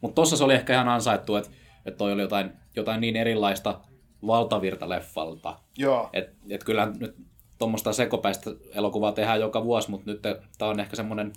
mutta 0.00 0.14
tossa 0.14 0.36
se 0.36 0.44
oli 0.44 0.54
ehkä 0.54 0.72
ihan 0.72 0.88
ansaittu, 0.88 1.36
että 1.36 1.50
että 1.86 1.98
toi 1.98 2.12
oli 2.12 2.22
jotain, 2.22 2.52
jotain 2.76 3.00
niin 3.00 3.16
erilaista 3.16 3.80
valtavirta-leffalta. 4.26 5.56
Joo. 5.78 6.10
Et, 6.12 6.30
et 6.50 6.64
kyllä 6.64 6.92
nyt 6.98 7.16
tuommoista 7.58 7.92
sekopäistä 7.92 8.50
elokuvaa 8.74 9.12
tehdään 9.12 9.40
joka 9.40 9.64
vuosi, 9.64 9.90
mutta 9.90 10.10
nyt 10.10 10.22
tämä 10.58 10.70
on 10.70 10.80
ehkä 10.80 10.96
semmoinen, 10.96 11.32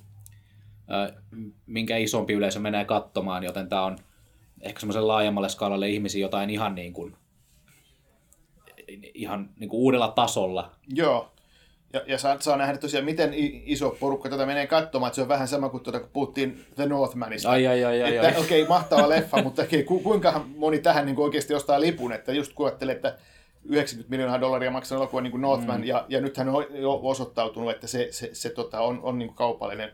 minkä 1.66 1.98
isompi 1.98 2.34
yleisö 2.34 2.60
menee 2.60 2.86
katsomaan, 2.86 3.44
joten 3.44 3.70
tämä 3.70 3.86
on 3.86 3.98
ehkä 4.62 4.80
semmoisen 4.80 5.08
laajemmalle 5.08 5.50
skaalalle 5.50 5.90
ihmisiä 5.90 6.22
jotain 6.22 6.50
ihan 6.50 6.76
niin 6.76 6.94
kuin, 6.94 7.16
ihan 9.14 9.50
niin 9.60 9.70
kuin 9.70 9.80
uudella 9.80 10.08
tasolla. 10.08 10.72
Joo. 10.94 11.32
Ja, 11.94 12.02
ja 12.08 12.18
saa, 12.18 12.40
saa 12.40 12.58
nähdä 12.58 12.78
tosiaan, 12.78 13.06
miten 13.06 13.32
iso 13.66 13.98
porukka 14.00 14.30
tätä 14.30 14.46
menee 14.46 14.68
katsomaan, 14.68 15.08
että 15.08 15.16
se 15.16 15.22
on 15.22 15.28
vähän 15.28 15.48
sama 15.48 15.70
kuin 15.70 15.84
tuota, 15.84 16.00
kun 16.00 16.10
puhuttiin 16.14 16.66
The 16.76 16.86
Northmanista. 16.86 17.50
Ai, 17.50 17.68
ai, 17.68 17.86
ai, 17.86 18.04
ai, 18.04 18.16
että 18.16 18.40
okei, 18.40 18.64
okay, 18.64 18.76
mahtava 18.76 19.10
leffa, 19.10 19.42
mutta 19.42 19.62
okay, 19.62 19.84
ku, 19.84 20.00
kuinka 20.00 20.46
moni 20.58 20.80
tähän 20.80 21.06
niin 21.06 21.16
kuin 21.16 21.26
oikeasti 21.26 21.54
ostaa 21.54 21.82
lipun, 21.82 22.14
että 22.14 22.34
just 22.34 22.54
kun 22.54 22.72
että 22.90 23.18
90 23.70 24.10
miljoonaa 24.10 24.42
dollaria 24.42 24.72
maksaa 24.72 24.96
elokuva 24.98 25.22
niin 25.22 25.32
kuin 25.32 25.42
Northman, 25.42 25.82
mm. 25.82 25.88
ja, 25.88 26.06
ja 26.10 26.22
nythän 26.22 26.50
on 26.50 26.66
jo 26.70 27.00
osoittautunut, 27.04 27.72
että 27.72 27.88
se, 27.88 28.08
se, 28.12 28.30
se 28.34 28.50
tota, 28.50 28.82
on, 28.82 29.00
on 29.04 29.20
niin 29.20 29.28
kuin 29.28 29.36
kaupallinen 29.36 29.90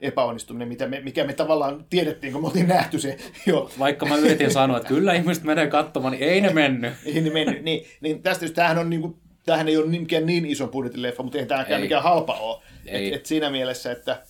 epäonnistuminen, 0.00 0.68
mitä 0.68 0.88
me, 0.88 1.00
mikä 1.00 1.24
me 1.24 1.32
tavallaan 1.32 1.84
tiedettiin, 1.90 2.32
kun 2.32 2.42
me 2.42 2.46
oltiin 2.46 2.68
nähty 2.68 2.98
se 2.98 3.16
jo. 3.46 3.70
Vaikka 3.78 4.06
mä 4.06 4.16
yritin 4.16 4.50
sanoa, 4.50 4.76
että 4.76 4.88
kyllä 4.88 5.14
ihmiset 5.14 5.44
menee 5.44 5.66
katsomaan, 5.66 6.12
niin 6.12 6.24
ei 6.24 6.40
ne 6.40 6.52
mennyt. 6.52 6.92
ei 7.04 7.20
ne 7.20 7.30
mennyt. 7.30 7.62
Niin, 7.62 7.86
niin 8.00 8.22
tästä 8.22 8.44
just, 8.44 8.54
tämähän 8.54 8.78
on 8.78 8.90
niin 8.90 9.00
kuin 9.00 9.16
tämähän 9.44 9.68
ei 9.68 9.76
ole 9.76 9.86
mikään 9.86 10.26
niin 10.26 10.46
iso 10.46 10.68
budjetin 10.68 11.02
leffa, 11.02 11.22
mutta 11.22 11.38
ei 11.38 11.46
tämäkään 11.46 11.80
ei. 11.80 11.84
mikään 11.84 12.02
halpa 12.02 12.34
ole. 12.34 12.62
Et, 12.86 13.14
et 13.14 13.26
siinä 13.26 13.50
mielessä, 13.50 13.92
että 13.92 14.22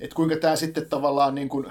et 0.00 0.14
kuinka 0.14 0.36
tämä 0.36 0.56
sitten 0.56 0.88
tavallaan 0.88 1.34
niin 1.34 1.48
kuin 1.48 1.66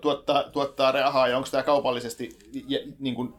tuottaa, 0.00 0.42
tuottaa 0.42 0.92
rahaa 0.92 1.28
ja 1.28 1.36
onko 1.36 1.48
tämä 1.50 1.62
kaupallisesti 1.62 2.38
niin 2.98 3.14
kuin 3.14 3.34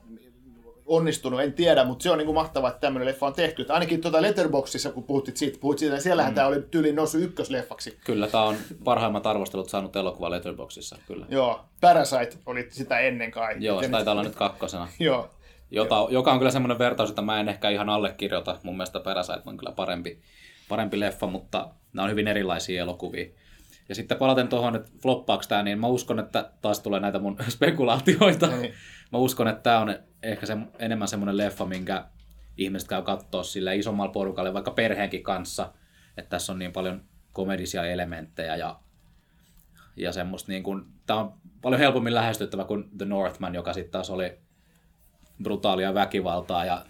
onnistunut, 0.88 1.42
en 1.42 1.54
tiedä, 1.54 1.84
mutta 1.84 2.04
se 2.04 2.12
on 2.12 2.18
niin 2.18 2.26
kuin 2.26 2.36
mahtavaa, 2.36 2.70
että 2.70 2.82
tämmöinen 2.82 3.06
leffa 3.06 3.28
on 3.28 3.34
tehty. 3.34 3.62
Että 3.62 3.74
ainakin 3.74 4.02
tuota 4.02 4.22
Letterboxissa, 4.22 4.92
kun 4.92 5.04
puhuttiin 5.04 5.38
siitä, 5.38 5.58
puhut 5.60 5.80
siitä 5.80 6.00
siellähän 6.00 6.32
mm. 6.32 6.36
tämä 6.36 6.48
oli 6.48 6.62
tyyliin 6.72 6.96
noussut 6.96 7.22
ykkösleffaksi. 7.22 7.98
Kyllä, 8.06 8.28
tämä 8.28 8.44
on 8.44 8.56
parhaimmat 8.84 9.28
arvostelut 9.28 9.70
saanut 9.70 9.96
elokuva 9.96 10.32
Letterboxissa, 10.32 10.98
kyllä. 11.08 11.26
Joo, 11.30 11.66
Parasite 11.82 12.38
oli 12.46 12.68
sitä 12.70 13.00
ennen 13.00 13.32
kai. 13.32 13.56
Joo, 13.60 13.82
se 13.82 13.90
taitaa 13.90 14.12
olla 14.12 14.24
nyt 14.24 14.36
kakkosena. 14.36 14.88
Joo, 15.00 15.30
jota, 15.72 16.08
joka 16.10 16.32
on 16.32 16.38
kyllä 16.38 16.52
semmoinen 16.52 16.80
vertaus, 16.80 17.10
että 17.10 17.22
mä 17.22 17.40
en 17.40 17.50
ehkä 17.50 17.70
ihan 17.70 17.90
allekirjoita. 17.90 18.60
Mun 18.64 18.78
mielestä 18.78 19.00
Parasite 19.00 19.42
on 19.46 19.58
kyllä 19.58 19.72
parempi, 19.72 20.22
parempi 20.70 21.00
leffa, 21.00 21.28
mutta 21.28 21.70
nämä 21.94 22.04
on 22.04 22.12
hyvin 22.12 22.28
erilaisia 22.28 22.82
elokuvia. 22.82 23.26
Ja 23.90 23.96
sitten 23.96 24.18
palaten 24.18 24.48
tuohon, 24.48 24.76
että 24.76 24.92
floppaako 25.02 25.44
tämä, 25.48 25.64
niin 25.64 25.80
mä 25.80 25.88
uskon, 25.88 26.20
että 26.20 26.52
taas 26.62 26.80
tulee 26.80 27.00
näitä 27.00 27.20
mun 27.20 27.38
spekulaatioita. 27.50 28.54
Ei. 28.54 28.74
Mä 29.12 29.20
uskon, 29.20 29.48
että 29.48 29.62
tämä 29.62 29.80
on 29.80 29.96
ehkä 30.24 30.46
se, 30.46 30.58
enemmän 30.80 31.08
semmoinen 31.08 31.38
leffa, 31.38 31.66
minkä 31.66 32.06
ihmiset 32.58 32.90
käy 32.90 33.02
katsoa 33.02 33.44
sille 33.44 33.76
isommalla 33.76 34.12
porukalle, 34.12 34.54
vaikka 34.54 34.72
perheenkin 34.72 35.24
kanssa. 35.24 35.74
Että 36.18 36.30
tässä 36.30 36.54
on 36.54 36.60
niin 36.60 36.74
paljon 36.74 37.02
komedisia 37.34 37.86
elementtejä 37.86 38.56
ja, 38.56 38.80
ja 39.96 40.12
semmoista 40.12 40.52
niin 40.52 40.64
kuin, 40.64 40.86
tämä 41.06 41.20
on 41.20 41.34
paljon 41.62 41.80
helpommin 41.80 42.16
lähestyttävä 42.16 42.64
kuin 42.64 42.98
The 42.98 43.06
Northman, 43.06 43.56
joka 43.56 43.74
sitten 43.74 43.92
taas 43.92 44.10
oli 44.10 44.38
brutaalia 45.44 45.94
väkivaltaa 45.94 46.66
ja 46.66 46.86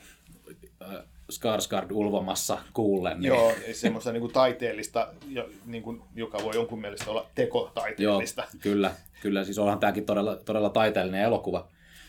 äh, 0.81 0.89
Skarsgård 1.31 1.91
ulvomassa 1.91 2.57
kuullen. 2.73 3.19
Niin. 3.19 3.27
Joo, 3.27 3.53
semmoista 3.73 4.11
niin 4.11 4.21
kuin 4.21 4.33
taiteellista, 4.33 5.07
niin 5.65 5.83
kuin, 5.83 6.01
joka 6.15 6.37
voi 6.43 6.55
jonkun 6.55 6.81
mielestä 6.81 7.11
olla 7.11 7.25
tekotaiteellista. 7.35 8.41
Joo, 8.41 8.59
kyllä, 8.61 8.91
kyllä. 9.21 9.43
Siis 9.43 9.59
onhan 9.59 9.79
tämäkin 9.79 10.05
todella, 10.05 10.35
todella 10.35 10.69
taiteellinen 10.69 11.21
elokuva, 11.21 11.67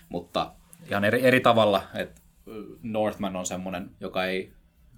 mutta 0.09 0.53
ihan 0.91 1.05
eri, 1.05 1.27
eri 1.27 1.41
tavalla, 1.41 1.83
että 1.95 2.21
Northman 2.83 3.37
on 3.37 3.47
semmoinen, 3.47 3.91
joka 4.01 4.25
ei 4.25 4.53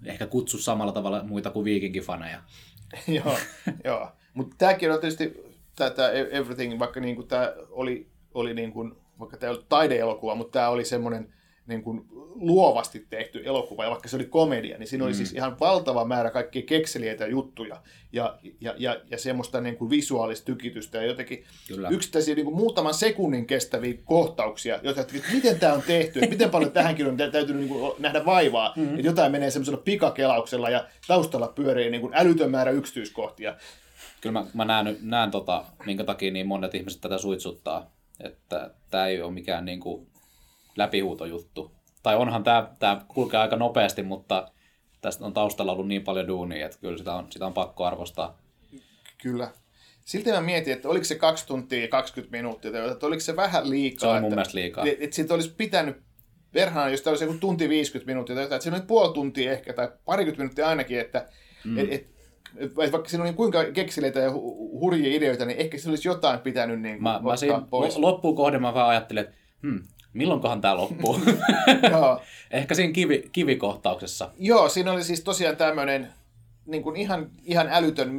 ehkä 0.05 0.27
kutsu 0.27 0.57
samalla 0.57 0.91
tavalla 0.91 1.23
muita 1.23 1.49
kuin 1.49 1.65
viikinkifaneja. 1.65 2.41
joo, 3.07 3.37
joo. 3.83 4.11
mutta 4.33 4.55
tämäkin 4.57 4.91
on 4.91 4.99
tietysti 4.99 5.43
tämä 5.75 6.09
Everything, 6.09 6.79
vaikka 6.79 6.99
niin 6.99 7.15
kuin 7.15 7.27
tämä 7.27 7.53
oli, 7.69 8.07
oli 8.33 8.53
niin 8.53 8.71
kuin 8.71 8.95
vaikka 9.21 9.37
tämä 9.37 9.49
ei 9.49 9.55
ollut 9.55 9.69
taideelokuva, 9.69 10.35
mutta 10.35 10.51
tämä 10.51 10.69
oli 10.69 10.85
semmoinen 10.85 11.33
niin 11.67 11.83
kuin 11.83 12.05
luovasti 12.35 13.05
tehty 13.09 13.41
elokuva, 13.45 13.83
ja 13.83 13.89
vaikka 13.89 14.09
se 14.09 14.15
oli 14.15 14.25
komedia, 14.25 14.77
niin 14.77 14.87
siinä 14.87 15.05
oli 15.05 15.11
mm. 15.11 15.17
siis 15.17 15.33
ihan 15.33 15.59
valtava 15.59 16.05
määrä 16.05 16.29
kaikkia 16.29 16.61
kekseliäitä 16.61 17.27
juttuja 17.27 17.81
ja, 18.13 18.39
ja, 18.61 18.75
ja, 18.77 19.01
ja 19.09 19.17
semmoista 19.17 19.61
niin 19.61 19.77
kuin 19.77 19.89
visuaalista 19.89 20.45
tykitystä 20.45 20.97
ja 20.97 21.05
jotenkin 21.05 21.43
Kyllä. 21.67 21.89
yksittäisiä 21.89 22.35
niin 22.35 22.45
kuin 22.45 22.55
muutaman 22.55 22.93
sekunnin 22.93 23.47
kestäviä 23.47 23.93
kohtauksia, 24.05 24.79
joita, 24.83 25.01
että 25.01 25.13
miten 25.33 25.59
tämä 25.59 25.73
on 25.73 25.81
tehty, 25.81 26.19
että 26.19 26.31
miten 26.31 26.49
paljon 26.49 26.71
tähänkin 26.71 27.07
on 27.07 27.17
täytynyt 27.17 27.57
niin 27.57 27.69
kuin 27.69 27.93
nähdä 27.99 28.25
vaivaa, 28.25 28.73
mm. 28.75 28.89
että 28.89 29.07
jotain 29.07 29.31
menee 29.31 29.51
semmoisella 29.51 29.81
pikakelauksella 29.81 30.69
ja 30.69 30.87
taustalla 31.07 31.47
pyörii 31.47 31.89
niin 31.89 32.01
kuin 32.01 32.13
älytön 32.15 32.51
määrä 32.51 32.71
yksityiskohtia. 32.71 33.55
Kyllä 34.21 34.39
mä, 34.39 34.45
mä 34.53 34.65
näen, 34.65 34.97
näen 35.01 35.31
tota, 35.31 35.65
minkä 35.85 36.03
takia 36.03 36.31
niin 36.31 36.47
monet 36.47 36.75
ihmiset 36.75 37.01
tätä 37.01 37.17
suitsuttaa 37.17 38.00
että 38.23 38.73
tämä 38.89 39.07
ei 39.07 39.21
ole 39.21 39.31
mikään 39.31 39.65
niin 39.65 39.79
kuin 39.79 40.07
läpihuutojuttu. 40.75 41.71
Tai 42.03 42.15
onhan 42.15 42.43
tämä, 42.43 42.71
tämä 42.79 43.01
kulkee 43.07 43.39
aika 43.39 43.55
nopeasti, 43.55 44.03
mutta 44.03 44.51
tästä 45.01 45.25
on 45.25 45.33
taustalla 45.33 45.71
ollut 45.71 45.87
niin 45.87 46.03
paljon 46.03 46.27
duunia, 46.27 46.65
että 46.65 46.77
kyllä 46.81 46.97
sitä 46.97 47.13
on, 47.13 47.27
sitä 47.29 47.45
on 47.45 47.53
pakko 47.53 47.85
arvostaa. 47.85 48.41
Kyllä. 49.21 49.51
Silti 50.05 50.31
mä 50.31 50.41
mietin, 50.41 50.73
että 50.73 50.89
oliko 50.89 51.05
se 51.05 51.15
2 51.15 51.47
tuntia 51.47 51.81
ja 51.81 51.87
20 51.87 52.37
minuuttia, 52.37 52.91
että 52.91 53.05
oliko 53.05 53.19
se 53.19 53.35
vähän 53.35 53.69
liikaa. 53.69 53.99
Se 53.99 54.07
on 54.07 54.13
mun 54.13 54.23
että, 54.23 54.35
mielestä 54.35 54.57
liikaa. 54.57 54.85
Että, 54.85 55.03
että 55.03 55.15
siitä 55.15 55.33
olisi 55.33 55.53
pitänyt 55.57 55.97
verhaan, 56.53 56.91
jos 56.91 57.01
tämä 57.01 57.11
olisi 57.11 57.23
joku 57.23 57.37
tunti 57.37 57.69
50 57.69 58.11
minuuttia, 58.11 58.35
tai 58.35 58.43
että 58.43 58.59
siinä 58.59 58.77
oli 58.77 58.85
puoli 58.85 59.13
tuntia 59.13 59.51
ehkä, 59.51 59.73
tai 59.73 59.91
parikymmentä 60.05 60.41
minuuttia 60.41 60.67
ainakin, 60.67 60.99
että 60.99 61.29
mm. 61.63 61.77
et, 61.77 61.93
et, 61.93 62.07
vaikka 62.75 63.09
siinä 63.09 63.23
oli 63.23 63.33
kuinka 63.33 63.63
kekseleitä 63.65 64.19
ja 64.19 64.29
hu- 64.29 64.79
hurjia 64.79 65.15
ideoita, 65.15 65.45
niin 65.45 65.59
ehkä 65.59 65.77
se 65.77 65.89
olisi 65.89 66.07
jotain 66.07 66.39
pitänyt 66.39 66.81
niin 66.81 66.95
kuin 66.95 67.03
Mä, 67.03 67.09
mä 67.09 67.17
ottaa 67.17 67.35
siinä 67.35 67.61
pois. 67.69 67.97
lo- 67.97 68.01
loppuun 68.01 68.35
kohden 68.35 68.61
mä 68.61 68.73
vaan 68.73 68.89
ajattelin, 68.89 69.23
että 69.23 69.35
hmm, 69.61 69.83
milloinkohan 70.13 70.61
tää 70.61 70.77
loppuu? 70.77 71.19
Ehkä 72.51 72.75
siinä 72.75 72.93
kivi, 72.93 73.29
kivikohtauksessa. 73.31 74.29
Joo, 74.39 74.69
siinä 74.69 74.91
oli 74.91 75.03
siis 75.03 75.21
tosiaan 75.23 75.57
tämmöinen 75.57 76.07
niin 76.65 76.83
kuin 76.83 76.95
ihan, 76.95 77.29
ihan 77.43 77.67
älytön, 77.71 78.17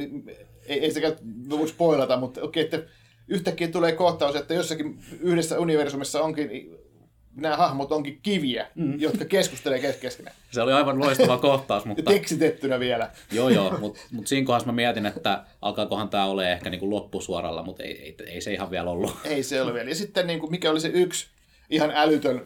ei, 0.67 0.79
ei 0.79 0.91
sitä 0.91 1.15
voi 1.49 1.67
spoilata, 1.67 2.17
mutta 2.17 2.41
okei, 2.41 2.63
että 2.63 2.79
yhtäkkiä 3.27 3.67
tulee 3.67 3.91
kohtaus, 3.91 4.35
että 4.35 4.53
jossakin 4.53 4.99
yhdessä 5.19 5.59
universumissa 5.59 6.21
onkin, 6.21 6.77
nämä 7.35 7.57
hahmot 7.57 7.91
onkin 7.91 8.19
kiviä, 8.23 8.67
mm. 8.75 8.99
jotka 8.99 9.25
keskustelee 9.25 9.79
kes- 9.79 9.95
keskenään. 9.95 10.35
Se 10.51 10.61
oli 10.61 10.73
aivan 10.73 10.99
loistava 10.99 11.37
kohtaus, 11.37 11.83
Ja 11.83 11.87
mutta 11.87 12.03
tekstitettynä 12.03 12.79
vielä. 12.79 13.09
joo 13.31 13.49
joo, 13.49 13.77
mutta 13.79 13.99
mut 14.11 14.27
siinä 14.27 14.45
kohdassa 14.45 14.65
mä 14.65 14.71
mietin, 14.71 15.05
että 15.05 15.43
alkaakohan 15.61 16.09
tää 16.09 16.25
ole 16.25 16.51
ehkä 16.51 16.69
niinku 16.69 16.89
loppusuoralla, 16.89 17.63
mutta 17.63 17.83
ei, 17.83 18.01
ei, 18.01 18.15
ei, 18.27 18.41
se 18.41 18.53
ihan 18.53 18.71
vielä 18.71 18.89
ollut. 18.89 19.17
Ei 19.23 19.43
se 19.43 19.61
ole 19.61 19.73
vielä. 19.73 19.89
Ja 19.89 19.95
sitten 19.95 20.27
niin 20.27 20.39
kuin, 20.39 20.51
mikä 20.51 20.71
oli 20.71 20.79
se 20.79 20.87
yksi 20.87 21.27
ihan 21.69 21.91
älytön 21.95 22.43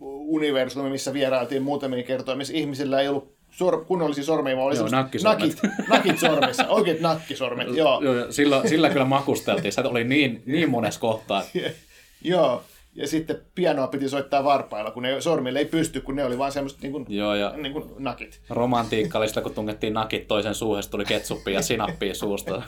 universumi, 0.00 0.90
missä 0.90 1.12
vierailtiin 1.12 1.62
muutamia 1.62 2.02
kertoja, 2.02 2.36
missä 2.36 2.54
ihmisillä 2.56 3.00
ei 3.00 3.08
ollut 3.08 3.32
sor- 3.50 3.84
kunnollisia 3.84 4.24
sormeja, 4.24 4.56
vaan 4.56 4.66
oli 4.68 4.76
Joo, 4.76 4.88
nakkisormet. 4.88 5.38
nakit, 5.40 5.88
nakit 5.88 6.18
sormissa, 6.18 6.68
oikeat 6.68 7.00
nakkisormet, 7.00 7.68
joo. 7.76 8.00
Joo, 8.02 8.14
joo, 8.14 8.32
sillä, 8.32 8.62
sillä 8.68 8.90
kyllä 8.90 9.04
makusteltiin. 9.04 9.72
Se 9.72 9.80
oli 9.80 10.04
niin, 10.04 10.42
niin 10.46 10.70
monessa 10.70 11.00
kohtaa. 11.00 11.42
joo. 12.24 12.64
Ja 12.94 13.08
sitten 13.08 13.40
pianoa 13.54 13.86
piti 13.86 14.08
soittaa 14.08 14.44
varpailla, 14.44 14.90
kun 14.90 15.02
ne 15.02 15.20
sormille 15.20 15.58
ei 15.58 15.64
pysty, 15.64 16.00
kun 16.00 16.16
ne 16.16 16.24
oli 16.24 16.38
vaan 16.38 16.52
semmoiset 16.52 16.82
niin 16.82 16.92
kuin, 16.92 17.06
Joo, 17.08 17.34
ja 17.34 17.52
niin 17.56 17.72
kuin 17.72 17.84
nakit. 17.98 18.40
romantiikka 18.50 19.18
oli 19.18 19.28
sitä, 19.28 19.40
kun 19.40 19.54
tungettiin 19.54 19.94
nakit 19.94 20.28
toisen 20.28 20.54
suuhun, 20.54 20.82
tuli 20.90 21.04
ketsuppia 21.04 21.54
ja 21.54 21.62
sinappia 21.62 22.14
suusta. 22.14 22.62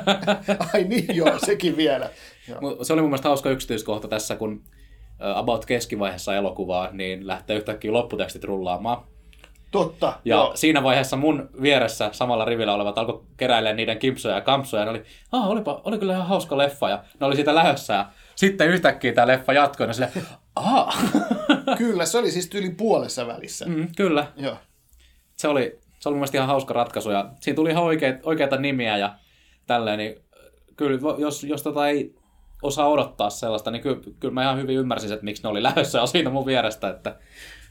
Ai 0.74 0.84
niin, 0.84 1.16
joo, 1.16 1.38
sekin 1.46 1.76
vielä. 1.76 2.10
Joo. 2.48 2.84
Se 2.84 2.92
oli 2.92 3.00
mun 3.00 3.10
mielestä 3.10 3.28
hauska 3.28 3.50
yksityiskohta 3.50 4.08
tässä, 4.08 4.36
kun 4.36 4.62
about 5.34 5.66
keskivaiheessa 5.66 6.36
elokuvaa, 6.36 6.88
niin 6.92 7.26
lähtee 7.26 7.56
yhtäkkiä 7.56 7.92
lopputekstit 7.92 8.44
rullaamaan. 8.44 9.02
Totta, 9.70 10.06
Ja 10.24 10.36
joo. 10.36 10.52
siinä 10.54 10.82
vaiheessa 10.82 11.16
mun 11.16 11.50
vieressä 11.62 12.08
samalla 12.12 12.44
rivillä 12.44 12.74
olevat 12.74 12.98
alkoi 12.98 13.22
keräilemään 13.36 13.76
niiden 13.76 13.98
kimpsoja 13.98 14.34
ja 14.34 14.40
kampsoja. 14.40 14.80
Ja 14.80 14.84
ne 14.84 14.90
oli, 14.90 15.02
ah, 15.32 15.48
olipa, 15.50 15.80
oli 15.84 15.98
kyllä 15.98 16.12
ihan 16.12 16.26
hauska 16.26 16.58
leffa. 16.58 16.90
Ja 16.90 17.04
ne 17.20 17.26
oli 17.26 17.34
siitä 17.36 17.54
lähössä. 17.54 18.06
Sitten 18.40 18.68
yhtäkkiä 18.68 19.12
tämä 19.12 19.26
leffa 19.26 19.52
jatkoi. 19.52 19.84
Ja 19.84 19.86
ne 19.86 19.92
silleen, 19.92 20.12
ah, 20.56 20.98
Kyllä, 21.78 22.06
se 22.06 22.18
oli 22.18 22.30
siis 22.30 22.50
yli 22.54 22.70
puolessa 22.70 23.26
välissä. 23.26 23.66
Mm. 23.66 23.88
kyllä. 23.96 24.26
Joo. 24.36 24.56
Se 25.36 25.48
oli, 25.48 25.78
se 25.98 26.08
oli 26.08 26.14
mun 26.14 26.18
mielestä 26.18 26.38
ihan 26.38 26.48
hauska 26.48 26.74
ratkaisu. 26.74 27.10
Ja 27.10 27.30
siinä 27.40 27.56
tuli 27.56 27.70
ihan 27.70 27.84
oikeat, 27.84 28.16
oikeita 28.22 28.56
nimiä 28.56 28.96
ja 28.96 29.14
tälleen. 29.66 29.98
Niin 29.98 30.16
kyllä, 30.76 30.98
vo- 30.98 31.20
jos, 31.20 31.44
jos 31.44 31.62
tota 31.62 31.88
ei 31.88 32.14
osaa 32.62 32.88
odottaa 32.88 33.30
sellaista, 33.30 33.70
niin 33.70 33.82
kyllä, 33.82 34.00
kyllä 34.20 34.34
mä 34.34 34.42
ihan 34.42 34.58
hyvin 34.58 34.76
ymmärsin, 34.78 35.12
että 35.12 35.24
miksi 35.24 35.42
ne 35.42 35.48
oli 35.48 35.62
lähdössä 35.62 35.98
ja 35.98 36.06
siitä 36.06 36.30
mun 36.30 36.46
vierestä, 36.46 36.88
että 36.88 37.16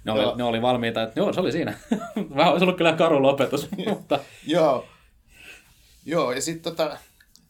ne 0.03 0.11
oli, 0.11 0.21
Joo. 0.21 0.35
ne 0.35 0.43
oli 0.43 0.61
valmiita, 0.61 1.03
että 1.03 1.19
joo, 1.19 1.33
se 1.33 1.39
oli 1.39 1.51
siinä. 1.51 1.73
Vähän 2.35 2.51
olisi 2.51 2.63
ollut 2.63 2.77
kyllä 2.77 2.93
karu 2.93 3.21
lopetus, 3.21 3.69
mutta 3.89 4.19
Joo. 4.47 4.85
Joo, 6.05 6.31
ja 6.31 6.41
sitten 6.41 6.75
tota, 6.75 6.97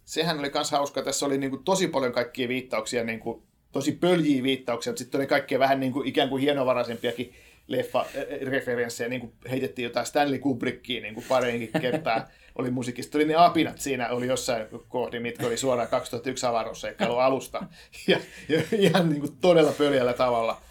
sehän 0.09 0.39
oli 0.39 0.51
myös 0.53 0.71
hauska, 0.71 1.01
tässä 1.01 1.25
oli 1.25 1.37
niinku 1.37 1.57
tosi 1.57 1.87
paljon 1.87 2.11
kaikkia 2.11 2.47
viittauksia, 2.47 3.03
niinku, 3.03 3.43
tosi 3.71 3.91
pöljiä 3.91 4.43
viittauksia, 4.43 4.91
mutta 4.91 4.99
sitten 4.99 5.19
oli 5.19 5.27
kaikkea 5.27 5.59
vähän 5.59 5.79
niinku, 5.79 6.03
ikään 6.05 6.29
kuin 6.29 6.41
hienovaraisempiakin 6.41 7.33
leffa-referenssejä, 7.67 9.09
niin 9.09 9.21
kuin 9.21 9.33
heitettiin 9.51 9.83
jotain 9.83 10.05
Stanley 10.05 10.39
Kubrickia 10.39 11.01
niin 11.01 11.13
kuin 11.13 11.25
pariinkin 11.29 11.81
kertaa, 11.81 12.27
oli 12.59 12.71
musiikista. 12.71 13.17
Oli 13.17 13.25
ne 13.25 13.35
apinat 13.35 13.79
siinä, 13.79 14.09
oli 14.09 14.27
jossain 14.27 14.67
kohdin, 14.87 15.21
mitkä 15.21 15.47
oli 15.47 15.57
suoraan 15.57 15.87
2001 15.87 16.45
avaruusseikkailu 16.45 17.17
alusta, 17.17 17.63
ja, 18.07 18.19
ja 18.49 18.61
ihan 18.71 19.09
niin 19.09 19.21
kuin 19.21 19.37
todella 19.41 19.71
pöljällä 19.71 20.13
tavalla. 20.13 20.61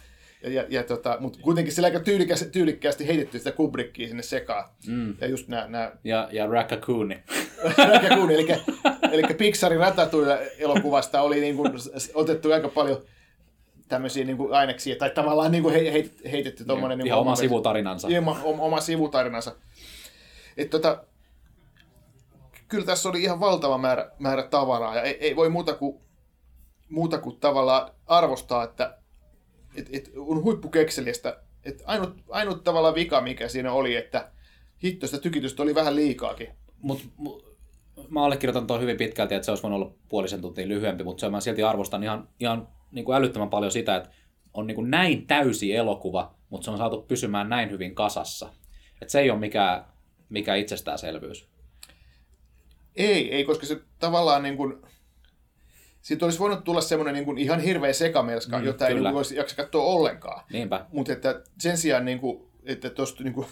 Ja, 0.43 0.49
ja, 0.49 0.65
ja 0.69 0.83
tota, 0.83 1.17
mutta 1.19 1.39
kuitenkin 1.41 1.73
sillä 1.73 1.85
aika 1.85 1.99
tyylikäs, 1.99 2.49
tyylikkäästi 2.51 3.07
heitetty 3.07 3.37
sitä 3.37 3.51
Kubrickia 3.51 4.07
sinne 4.07 4.23
sekaan. 4.23 4.69
Mm. 4.87 5.15
Ja 5.21 5.27
just 5.27 5.47
nämä, 5.47 5.67
nämä 5.67 5.91
ja, 6.03 6.29
ja 6.31 6.47
Raccoon. 6.47 7.09
Raccoon, 7.77 8.31
eli, 8.31 8.47
eli 9.11 9.23
Pixarin 9.37 9.79
Ratatouille-elokuvasta 9.79 11.21
oli 11.21 11.39
niin 11.39 11.55
kuin 11.55 11.71
otettu 12.13 12.51
aika 12.51 12.69
paljon 12.69 13.01
tämmöisiä 13.87 14.25
niin 14.25 14.37
kuin 14.37 14.53
aineksia, 14.53 14.95
tai 14.95 15.09
tavallaan 15.09 15.51
niin 15.51 15.63
kuin 15.63 15.75
he, 15.75 15.93
he, 15.93 16.09
heitetty 16.31 16.65
tuommoinen... 16.65 16.97
Niin 16.97 17.07
Ihan 17.07 17.19
oma 17.19 17.35
sivutarinansa. 17.35 18.07
Oma, 18.17 18.39
oma, 18.43 18.63
oma 18.63 18.81
sivutarinansa. 18.81 19.55
Et 20.57 20.69
tota, 20.69 21.03
kyllä 22.67 22.85
tässä 22.85 23.09
oli 23.09 23.23
ihan 23.23 23.39
valtava 23.39 23.77
määrä, 23.77 24.11
määrä 24.19 24.43
tavaraa, 24.43 24.95
ja 24.95 25.01
ei, 25.01 25.17
ei 25.19 25.35
voi 25.35 25.49
muuta 25.49 25.73
kuin, 25.73 26.01
muuta 26.89 27.17
kuin 27.17 27.39
tavallaan 27.39 27.91
arvostaa, 28.07 28.63
että 28.63 28.97
et, 29.75 29.89
et 29.93 30.11
on 30.17 30.43
huippukekseliästä. 30.43 31.37
Et 31.63 31.83
ainut, 31.85 32.17
ainut 32.29 32.63
tavallaan 32.63 32.95
vika, 32.95 33.21
mikä 33.21 33.47
siinä 33.47 33.71
oli, 33.73 33.95
että 33.95 34.31
hitto 34.83 35.07
sitä 35.07 35.21
tykitystä 35.21 35.63
oli 35.63 35.75
vähän 35.75 35.95
liikaakin. 35.95 36.49
Mut, 36.81 37.01
mut, 37.17 37.48
mä 38.09 38.23
allekirjoitan 38.23 38.67
tuon 38.67 38.81
hyvin 38.81 38.97
pitkälti, 38.97 39.35
että 39.35 39.45
se 39.45 39.51
olisi 39.51 39.63
voinut 39.63 39.81
olla 39.81 39.93
puolisen 40.09 40.41
tuntia 40.41 40.67
lyhyempi, 40.67 41.03
mutta 41.03 41.21
se 41.21 41.29
mä 41.29 41.41
silti 41.41 41.63
arvostan 41.63 42.03
ihan, 42.03 42.29
ihan 42.39 42.67
niin 42.91 43.05
kuin 43.05 43.15
älyttömän 43.15 43.49
paljon 43.49 43.71
sitä, 43.71 43.95
että 43.95 44.09
on 44.53 44.67
niin 44.67 44.75
kuin 44.75 44.91
näin 44.91 45.27
täysi 45.27 45.75
elokuva, 45.75 46.35
mutta 46.49 46.65
se 46.65 46.71
on 46.71 46.77
saatu 46.77 47.01
pysymään 47.01 47.49
näin 47.49 47.71
hyvin 47.71 47.95
kasassa. 47.95 48.49
Et 49.01 49.09
se 49.09 49.19
ei 49.19 49.29
ole 49.29 49.39
mikään, 49.39 49.85
mikä 50.29 50.55
itsestäänselvyys. 50.55 51.49
Ei, 52.95 53.33
ei, 53.33 53.43
koska 53.43 53.65
se 53.65 53.81
tavallaan 53.99 54.43
niin 54.43 54.57
kuin, 54.57 54.81
siitä 56.01 56.25
olisi 56.25 56.39
voinut 56.39 56.63
tulla 56.63 56.81
semmoinen 56.81 57.13
niin 57.13 57.25
kuin 57.25 57.37
ihan 57.37 57.59
hirveä 57.59 57.93
sekamelska, 57.93 58.59
mm, 58.59 58.65
jota 58.65 58.87
ei 58.87 58.93
kyllä. 58.93 59.09
niin 59.09 59.13
kuin 59.13 59.15
voisi 59.15 59.35
jaksa 59.35 59.55
katsoa 59.55 59.83
ollenkaan. 59.83 60.45
Niinpä. 60.53 60.85
Mutta 60.91 61.13
että 61.13 61.41
sen 61.59 61.77
sijaan, 61.77 62.05
niin 62.05 62.19
kuin, 62.19 62.47
että 62.63 62.89
tuosta 62.89 63.23
niin 63.23 63.33
kuin, 63.33 63.47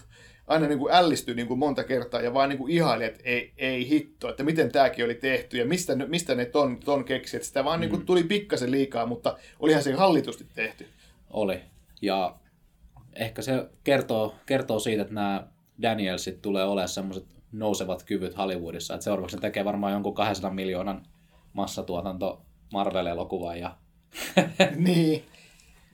aina 0.48 0.68
niin 0.68 0.80
kuin 0.80 0.94
ällistyi 0.94 1.36
niin 1.36 1.48
kuin 1.48 1.60
monta 1.60 1.84
kertaa 1.84 2.22
ja 2.22 2.34
vaan 2.34 2.50
niin 2.50 2.58
kuin 2.58 2.72
ihaili, 2.72 3.04
että 3.04 3.22
ei, 3.24 3.54
ei 3.58 3.90
hitto, 3.90 4.30
että 4.30 4.44
miten 4.44 4.72
tämäkin 4.72 5.06
oli 5.06 5.16
tehty 5.16 5.58
ja 5.58 5.66
mistä, 5.66 5.96
mistä 5.96 6.36
ne 6.36 6.46
ton, 6.46 6.80
ton 6.80 7.06
keksi. 7.06 7.38
Että 7.38 7.48
sitä 7.48 7.64
vaan 7.64 7.80
niin 7.80 7.90
kuin 7.90 8.06
tuli 8.06 8.24
pikkasen 8.24 8.72
liikaa, 8.72 9.06
mutta 9.06 9.38
olihan 9.60 9.84
se 9.84 9.94
hallitusti 9.94 10.48
tehty. 10.56 10.88
Oli. 11.30 11.62
Ja 12.02 12.36
ehkä 13.16 13.42
se 13.42 13.70
kertoo, 13.84 14.36
kertoo 14.46 14.80
siitä, 14.80 15.02
että 15.02 15.14
nämä 15.14 15.48
Danielsit 15.82 16.42
tulee 16.42 16.66
olemaan 16.66 16.90
semmoiset 16.90 17.26
nousevat 17.52 18.04
kyvyt 18.04 18.38
Hollywoodissa. 18.38 18.94
Että 18.94 19.04
seuraavaksi 19.04 19.38
ne 19.38 19.42
tekee 19.42 19.66
varmaan 19.66 19.94
jonkun 19.94 20.16
200 20.16 20.52
miljoonan 20.52 21.06
massatuotanto 21.54 22.42
Marvel-elokuvan 22.74 23.60
ja 23.60 23.78
niin. 24.76 25.24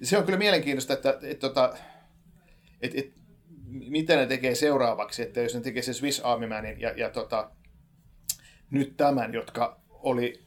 Se 0.02 0.18
on 0.18 0.24
kyllä 0.24 0.39
mielenkiintoista, 0.39 0.94
että, 0.94 1.20
että, 1.22 1.48
että, 1.48 1.74
että, 2.82 3.00
että 3.00 3.22
mitä 3.73 4.15
ne 4.15 4.25
tekee 4.25 4.55
seuraavaksi, 4.55 5.21
että 5.21 5.41
jos 5.41 5.55
ne 5.55 5.62
tekee 5.62 5.81
se 5.81 5.93
Swiss 5.93 6.19
Army 6.19 6.47
Manin 6.47 6.81
ja, 6.81 6.93
ja 6.97 7.09
tota, 7.09 7.51
nyt 8.71 8.97
tämän, 8.97 9.33
jotka 9.33 9.79
oli, 9.89 10.43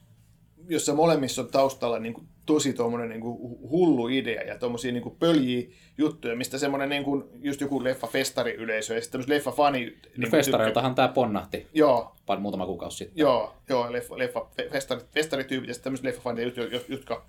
jossa 0.69 0.95
molemmissa 0.95 1.43
on 1.43 1.49
taustalla 1.49 1.99
niin 1.99 2.15
kuin, 2.15 2.29
tosi 2.47 2.73
tuommoinen 2.73 3.09
niin 3.09 3.21
kuin, 3.21 3.39
hullu 3.71 4.09
idea 4.09 4.43
ja 4.43 4.59
tuommoisia 4.59 4.93
niin 4.93 5.03
kuin, 5.03 5.17
pöljiä 5.17 5.69
juttuja, 5.99 6.37
mista 6.37 6.59
semmoinen 6.59 6.89
niin 6.89 7.05
kuin, 7.05 7.25
just 7.35 7.61
joku 7.61 7.85
leffa-festariyleisö 7.85 8.95
ja 8.95 9.01
sitten 9.01 9.11
tämmöiset 9.11 9.29
leffa-fani... 9.29 9.87
no 9.87 9.97
niin 10.17 10.31
festareiltahan 10.31 10.95
tämä 10.95 11.09
ponnahti 11.09 11.67
Joo, 11.75 12.17
par- 12.31 12.39
muutama 12.39 12.67
kuukausi 12.67 12.97
sitten. 12.97 13.21
Joo, 13.21 13.55
joo 13.69 13.93
leffa, 13.93 14.19
leffa, 14.19 14.41
fe- 14.41 14.71
festari, 14.73 15.01
festarityypit 15.15 15.69
ja 15.69 15.75
sitten 15.75 15.85
tämmöiset 15.85 16.05
leffafanit, 16.05 16.57
jotka, 16.57 16.77
jotka, 16.89 17.27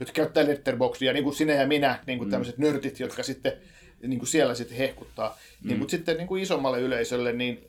jotka 0.00 0.12
käyttää 0.12 0.46
letterboxia, 0.46 1.12
niin 1.12 1.24
kuin 1.24 1.34
sinä 1.34 1.52
ja 1.52 1.66
minä, 1.66 1.98
niin 2.06 2.18
kuin 2.18 2.30
tämmöiset 2.30 2.58
nörtit, 2.58 3.00
jotka 3.00 3.22
sitten 3.22 3.52
niin 4.08 4.18
kuin 4.18 4.28
siellä 4.28 4.54
sitten 4.54 4.78
hehkuttaa. 4.78 5.28
Mm. 5.28 5.68
Niin, 5.68 5.78
mutta 5.78 5.90
sitten 5.90 6.16
niin 6.16 6.28
kuin 6.28 6.42
isommalle 6.42 6.80
yleisölle, 6.80 7.32
niin 7.32 7.64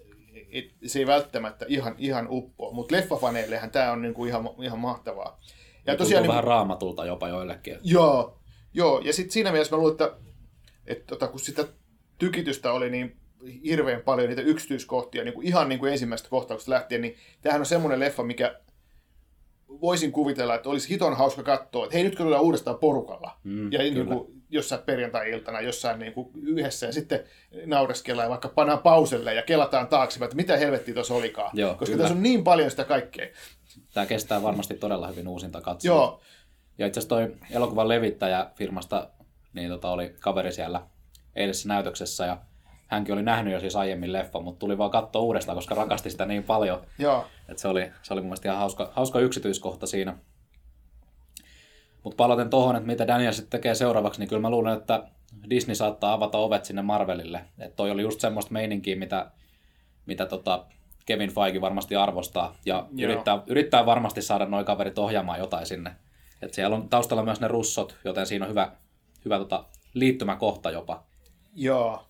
et, 0.52 0.65
se 0.86 1.00
ei 1.00 1.08
välttämättä 1.08 1.65
ihan, 1.69 1.95
ihan 1.98 2.28
uppoa. 2.30 2.74
Mutta 2.74 2.95
leffafaneillehän 2.95 3.71
tämä 3.71 3.91
on 3.91 4.02
niin 4.02 4.13
kuin 4.13 4.30
ihan, 4.30 4.50
ihan 4.62 4.80
mahtavaa. 4.80 5.39
Ja 5.86 5.93
Ja 5.93 5.98
tosiaan, 5.98 6.24
niin, 6.24 6.30
vähän 6.30 6.43
raamatulta 6.43 7.06
jopa 7.06 7.28
joillekin. 7.28 7.78
joo, 7.84 8.39
joo, 8.74 9.00
ja 9.00 9.13
sitten 9.13 9.32
siinä 9.32 9.52
mielessä 9.52 9.76
mä 9.76 9.80
luulen, 9.80 9.91
että, 9.91 10.12
että 10.88 11.06
tota, 11.08 11.28
kun 11.28 11.39
sitä 11.39 11.67
tykitystä 12.17 12.71
oli 12.71 12.89
niin 12.89 13.15
hirveän 13.65 14.02
paljon 14.02 14.30
niitä 14.30 14.41
yksityiskohtia, 14.41 15.24
niin 15.24 15.34
kuin 15.34 15.48
ihan 15.48 15.69
niin 15.69 15.80
kuin 15.80 15.91
ensimmäisestä 15.91 16.30
kohtauksesta 16.30 16.71
lähtien, 16.71 17.02
niin 17.02 17.15
tämähän 17.41 17.62
on 17.62 17.65
semmoinen 17.65 18.00
leffa, 18.00 18.24
mikä 18.24 18.60
voisin 19.82 20.12
kuvitella, 20.12 20.56
että 20.56 20.69
olisi 20.69 20.89
hiton 20.89 21.17
hauska 21.17 21.43
katsoa, 21.43 21.84
että 21.84 21.98
hei 21.98 22.04
nyt 22.04 22.15
kyllä 22.15 22.39
uudestaan 22.39 22.78
porukalla. 22.78 23.38
Mm, 23.43 23.71
ja 23.71 23.80
niin 23.80 23.93
kyllä. 23.93 24.15
kuin, 24.15 24.41
jossain 24.56 24.82
perjantai-iltana 24.82 25.62
jossain 25.62 26.00
niin 26.00 26.13
kuin 26.13 26.30
yhdessä 26.41 26.86
ja 26.86 26.91
sitten 26.91 27.20
naureskellaan 27.65 28.26
ja 28.26 28.30
vaikka 28.30 28.50
pannaan 28.50 28.80
pauselle 28.80 29.34
ja 29.34 29.41
kelataan 29.41 29.88
taaksepäin, 29.88 30.28
että 30.28 30.36
mitä 30.36 30.58
helvettiä 30.58 30.94
tuossa 30.94 31.13
olikaan. 31.13 31.52
Joo, 31.54 31.72
Koska 31.72 31.86
kyllä. 31.86 32.02
tässä 32.02 32.15
on 32.15 32.24
niin 32.24 32.44
paljon 32.44 32.72
sitä 32.72 32.84
kaikkea. 32.84 33.28
Tämä 33.94 34.06
kestää 34.06 34.44
varmasti 34.44 34.74
todella 34.74 35.08
hyvin 35.08 35.28
uusinta 35.28 35.62
katsoa. 35.62 35.96
Joo, 35.96 36.22
Ja 36.78 36.88
itse 36.88 37.00
asiassa 37.00 37.15
toi 37.15 37.36
elokuvan 37.52 37.88
levittäjä 37.88 38.50
firmasta, 38.56 39.10
niin 39.54 39.70
tota 39.70 39.89
oli 39.89 40.15
kaveri 40.20 40.52
siellä 40.52 40.82
eilisessä 41.36 41.68
näytöksessä 41.68 42.26
ja 42.26 42.38
hänkin 42.88 43.13
oli 43.13 43.24
nähnyt 43.24 43.54
jo 43.54 43.60
siis 43.60 43.76
aiemmin 43.76 44.13
leffa, 44.13 44.39
mutta 44.39 44.60
tuli 44.60 44.78
vaan 44.78 44.91
katsoa 44.91 45.22
uudestaan, 45.22 45.56
koska 45.56 45.76
rakasti 45.76 46.10
sitä 46.10 46.26
niin 46.26 46.44
paljon. 46.44 46.82
Joo. 47.00 47.28
että 47.50 47.62
se, 47.62 47.68
oli, 47.68 47.91
se 48.02 48.13
oli 48.13 48.22
mun 48.22 48.28
mielestä 48.28 48.48
ihan 48.48 48.60
hauska, 48.60 48.91
hauska 48.96 49.20
yksityiskohta 49.20 49.88
siinä. 49.88 50.18
Mutta 52.06 52.18
palaten 52.18 52.50
tuohon, 52.50 52.76
että 52.76 52.88
mitä 52.88 53.08
Daniel 53.08 53.34
sitten 53.34 53.50
tekee 53.50 53.76
seuraavaksi, 53.76 54.20
niin 54.20 54.30
kyllä 54.30 54.41
mä 54.41 54.50
luulen, 54.50 54.78
että 54.78 55.04
Disney 55.50 55.76
saattaa 55.76 56.13
avata 56.13 56.38
ovet 56.38 56.65
sinne 56.65 56.82
Marvelille. 56.82 57.46
Että 57.60 57.76
toi 57.76 57.91
oli 57.91 58.02
just 58.02 58.20
semmoista 58.20 58.54
meininkiä, 58.54 58.96
mitä, 58.96 59.32
mitä 60.06 60.26
tota 60.26 60.65
Kevin 61.06 61.32
Feige 61.32 61.62
varmasti 61.62 61.96
arvostaa. 61.96 62.56
Ja 62.65 62.88
yrittää, 63.00 63.44
yrittää, 63.48 63.86
varmasti 63.86 64.22
saada 64.22 64.46
noin 64.46 64.65
kaverit 64.65 65.00
ohjaamaan 65.00 65.39
jotain 65.39 65.65
sinne. 65.65 65.96
Et 66.41 66.54
siellä 66.54 66.76
on 66.76 66.89
taustalla 66.89 67.24
myös 67.24 67.41
ne 67.41 67.48
russot, 67.48 67.96
joten 68.04 68.26
siinä 68.26 68.46
on 68.46 68.50
hyvä, 68.50 68.72
hyvä 69.26 69.38
tota, 69.38 69.65
liittymäkohta 69.94 70.72
jopa. 70.72 71.04
Joo. 71.56 72.08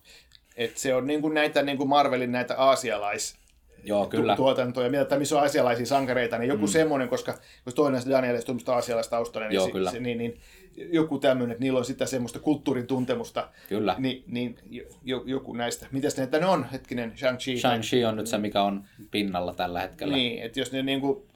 Et 0.56 0.76
se 0.76 0.94
on 0.94 1.06
niinku 1.06 1.28
näitä 1.28 1.62
niinku 1.62 1.86
Marvelin 1.86 2.32
näitä 2.32 2.54
aasialais 2.58 3.36
Joo, 3.84 4.06
kyllä. 4.06 4.36
tuotantoja, 4.36 4.90
mitä, 4.90 5.18
missä 5.18 5.36
on 5.36 5.42
asialaisia 5.42 5.86
sankareita, 5.86 6.38
niin 6.38 6.48
joku 6.48 6.66
mm. 6.66 6.68
semmoinen, 6.68 7.08
koska 7.08 7.38
jos 7.66 7.74
toinen 7.74 8.02
on 8.04 8.10
Daniel 8.10 8.40
tuommoista 8.40 8.76
asialaistaustainen, 8.76 9.48
niin, 9.48 9.56
Joo, 9.56 9.68
kyllä. 9.68 9.90
Se, 9.90 10.00
niin, 10.00 10.18
niin, 10.18 10.40
joku 10.76 11.18
tämmöinen, 11.18 11.52
että 11.52 11.64
niillä 11.64 11.78
on 11.78 11.84
sitä 11.84 12.06
semmoista 12.06 12.38
kulttuurin 12.38 12.86
tuntemusta. 12.86 13.48
Kyllä. 13.68 13.94
Niin, 13.98 14.24
niin 14.26 14.58
jo, 15.04 15.22
joku 15.26 15.54
näistä. 15.54 15.86
Mitäs 15.90 16.16
ne, 16.16 16.28
ne 16.40 16.46
on, 16.46 16.66
hetkinen, 16.72 17.12
Shang-Chi? 17.12 17.60
Shang-Chi 17.60 18.08
on 18.08 18.16
nyt 18.16 18.26
se, 18.26 18.38
mikä 18.38 18.62
on 18.62 18.84
pinnalla 19.10 19.54
tällä 19.54 19.80
hetkellä. 19.80 20.16
Niin, 20.16 20.42
että 20.42 20.60
jos 20.60 20.72
ne 20.72 20.82
niinku, 20.82 21.26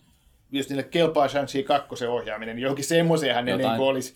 jos 0.52 0.68
niille 0.68 0.82
kelpaa 0.82 1.26
Shang-Chi 1.26 1.62
2 1.62 2.06
ohjaaminen, 2.06 2.56
niin 2.56 2.62
johonkin 2.62 2.84
semmoisiahan 2.84 3.44
ne 3.44 3.56
niinku 3.56 3.86
olisi. 3.86 4.14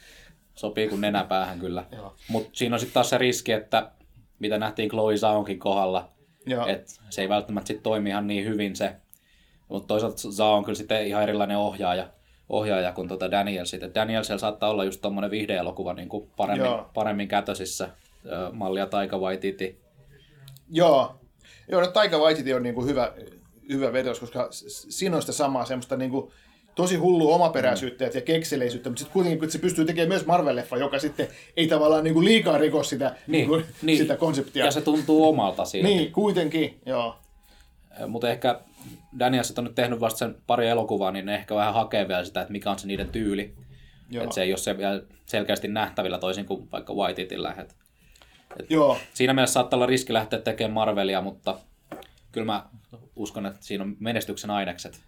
Sopii 0.54 0.88
kuin 0.88 1.00
nenäpäähän 1.00 1.60
kyllä. 1.60 1.84
Mutta 2.28 2.50
siinä 2.52 2.76
on 2.76 2.80
sitten 2.80 2.94
taas 2.94 3.10
se 3.10 3.18
riski, 3.18 3.52
että 3.52 3.90
mitä 4.38 4.58
nähtiin 4.58 4.88
Chloe 4.88 5.16
Zaonkin 5.16 5.58
kohdalla, 5.58 6.13
Joo. 6.46 6.66
että 6.66 6.92
se 7.10 7.22
ei 7.22 7.28
välttämättä 7.28 7.68
sit 7.68 7.82
toimi 7.82 8.10
ihan 8.10 8.26
niin 8.26 8.44
hyvin 8.44 8.76
se. 8.76 8.96
Mutta 9.68 9.86
toisaalta 9.86 10.30
Zao 10.30 10.54
on 10.54 10.64
kyllä 10.64 10.76
sitten 10.76 11.06
ihan 11.06 11.22
erilainen 11.22 11.58
ohjaaja, 11.58 12.10
ohjaaja 12.48 12.92
kuin 12.92 13.08
tuota 13.08 13.30
Daniel 13.30 13.64
sitten. 13.64 13.94
Daniel 13.94 14.22
siellä 14.22 14.40
saattaa 14.40 14.70
olla 14.70 14.84
just 14.84 15.00
tommonen 15.00 15.30
viihdeelokuva 15.30 15.94
niin 15.94 16.08
kuin 16.08 16.30
paremmin, 16.36 16.66
Joo. 16.66 16.90
paremmin 16.94 17.28
kätösissä. 17.28 17.88
Mallia 18.52 18.86
Taika 18.86 19.18
Waititi. 19.18 19.80
Joo. 20.70 21.20
Joo, 21.68 21.80
no 21.80 21.86
Taika 21.86 22.18
Waititi 22.18 22.54
on 22.54 22.62
niinku 22.62 22.84
hyvä, 22.84 23.12
hyvä 23.68 23.92
vetos, 23.92 24.20
koska 24.20 24.48
siinä 24.88 25.16
on 25.16 25.22
sitä 25.22 25.32
samaa 25.32 25.64
semmoista 25.64 25.96
niinku, 25.96 26.32
tosi 26.74 26.96
hullu 26.96 27.32
omaperäisyyttä 27.32 28.04
ja 28.04 28.20
kekseleisyyttä, 28.20 28.90
mutta 28.90 29.00
sitten 29.00 29.12
kuitenkin 29.12 29.38
kun 29.38 29.50
se 29.50 29.58
pystyy 29.58 29.84
tekemään 29.84 30.08
myös 30.08 30.26
Marvel-leffa, 30.26 30.78
joka 30.78 30.98
sitten 30.98 31.28
ei 31.56 31.66
tavallaan 31.66 32.04
niinku 32.04 32.24
liikaa 32.24 32.58
riko 32.58 32.82
sitä, 32.82 33.16
Niin, 33.26 33.50
niinku, 33.50 33.66
niin. 33.82 33.98
sitä 33.98 34.16
konseptia. 34.16 34.64
Ja 34.64 34.70
se 34.70 34.80
tuntuu 34.80 35.28
omalta 35.28 35.64
siitä. 35.64 35.88
Niin, 35.88 36.12
kuitenkin, 36.12 36.80
joo. 36.86 37.16
Mutta 38.08 38.30
ehkä 38.30 38.60
Daniel 39.18 39.44
sit 39.44 39.58
on 39.58 39.64
nyt 39.64 39.74
tehnyt 39.74 40.00
vasta 40.00 40.18
sen 40.18 40.36
pari 40.46 40.68
elokuvaa, 40.68 41.10
niin 41.10 41.26
ne 41.26 41.34
ehkä 41.34 41.54
vähän 41.54 41.74
hakee 41.74 42.08
vielä 42.08 42.24
sitä, 42.24 42.40
että 42.40 42.52
mikä 42.52 42.70
on 42.70 42.78
se 42.78 42.86
niiden 42.86 43.08
tyyli. 43.08 43.54
Joo. 44.10 44.24
Et 44.24 44.32
se 44.32 44.42
ei 44.42 44.50
ole 44.50 44.58
se 44.58 44.78
vielä 44.78 45.02
selkeästi 45.26 45.68
nähtävillä 45.68 46.18
toisin 46.18 46.46
kuin 46.46 46.68
vaikka 46.72 46.94
Waititillä. 46.94 47.54
Et 47.58 47.76
Joo, 48.70 48.98
siinä 49.14 49.32
mielessä 49.32 49.52
saattaa 49.52 49.76
olla 49.76 49.86
riski 49.86 50.12
lähteä 50.12 50.38
tekemään 50.38 50.72
Marvelia, 50.72 51.20
mutta 51.20 51.58
kyllä 52.32 52.44
mä 52.44 52.64
uskon, 53.16 53.46
että 53.46 53.58
siinä 53.60 53.84
on 53.84 53.96
menestyksen 54.00 54.50
ainekset. 54.50 55.00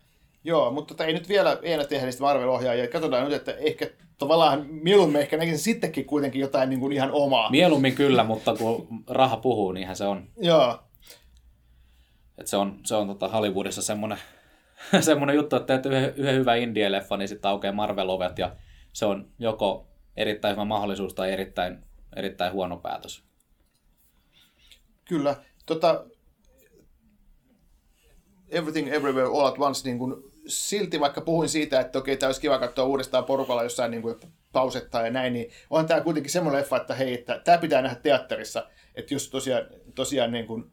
Joo, 0.47 0.71
mutta 0.71 0.95
tota, 0.95 1.05
ei 1.05 1.13
nyt 1.13 1.29
vielä, 1.29 1.59
vielä 1.63 1.85
tehdä 1.85 2.05
niistä 2.05 2.23
Marvel-ohjaajia. 2.23 2.89
Katsotaan 2.89 3.25
nyt, 3.25 3.33
että 3.33 3.53
ehkä 3.53 3.91
tavallaan 4.19 4.67
mieluummin 4.69 5.21
ehkä 5.21 5.37
näkisin 5.37 5.59
sittenkin 5.59 6.05
kuitenkin 6.05 6.41
jotain 6.41 6.71
niin 6.71 6.81
kuin 6.81 6.93
ihan 6.93 7.11
omaa. 7.13 7.51
Mieluummin 7.51 7.95
kyllä, 7.95 8.25
mutta 8.25 8.57
kun 8.57 9.05
raha 9.09 9.37
puhuu, 9.37 9.73
niinhän 9.73 9.97
se 9.97 10.05
on. 10.05 10.29
joo, 10.41 10.79
Et 12.39 12.47
se 12.47 12.57
on, 12.57 12.81
se 12.85 12.95
on 12.95 13.09
tota 13.09 13.29
Hollywoodissa 13.29 13.83
semmoinen, 13.83 14.19
semmoinen 15.01 15.37
juttu, 15.37 15.57
että 15.57 15.67
teet 15.67 15.87
yhden, 15.87 16.15
yhden 16.17 16.35
hyvän 16.35 16.59
indie-leffan, 16.59 17.19
niin 17.19 17.29
sitten 17.29 17.51
aukeaa 17.51 17.73
Marvel-ovet 17.73 18.39
ja 18.39 18.57
se 18.93 19.07
on 19.07 19.29
joko 19.39 19.87
erittäin 20.17 20.53
hyvä 20.53 20.65
mahdollisuus 20.65 21.15
tai 21.15 21.33
erittäin, 21.33 21.85
erittäin 22.17 22.53
huono 22.53 22.77
päätös. 22.77 23.25
Kyllä. 25.05 25.37
Tota, 25.67 26.05
Everything 28.49 28.89
Everywhere 28.89 29.29
All 29.29 29.47
at 29.47 29.59
Once, 29.59 29.89
niin 29.89 29.99
kun, 29.99 30.26
silti 30.47 31.01
vaikka 31.01 31.21
puhuin 31.21 31.49
siitä, 31.49 31.81
että 31.81 31.99
okei, 31.99 32.17
tämä 32.17 32.29
olisi 32.29 32.41
kiva 32.41 32.59
katsoa 32.59 32.85
uudestaan 32.85 33.25
porukalla 33.25 33.63
jossain 33.63 33.91
niin 33.91 34.03
kuin, 34.03 34.17
pausettaa 34.53 35.03
ja 35.03 35.11
näin, 35.11 35.33
niin 35.33 35.51
on 35.71 35.87
tämä 35.87 36.01
kuitenkin 36.01 36.33
semmoinen 36.33 36.61
leffa, 36.61 36.77
että 36.77 36.95
hei, 36.95 37.15
että 37.15 37.41
tämä 37.45 37.59
pitää 37.59 37.83
nähdä 37.83 37.97
teatterissa, 38.03 38.67
että 38.95 39.15
jos 39.15 39.31
tosiaan, 39.31 39.63
tosiaan 39.95 40.33
niin 40.33 40.47
kuin, 40.47 40.73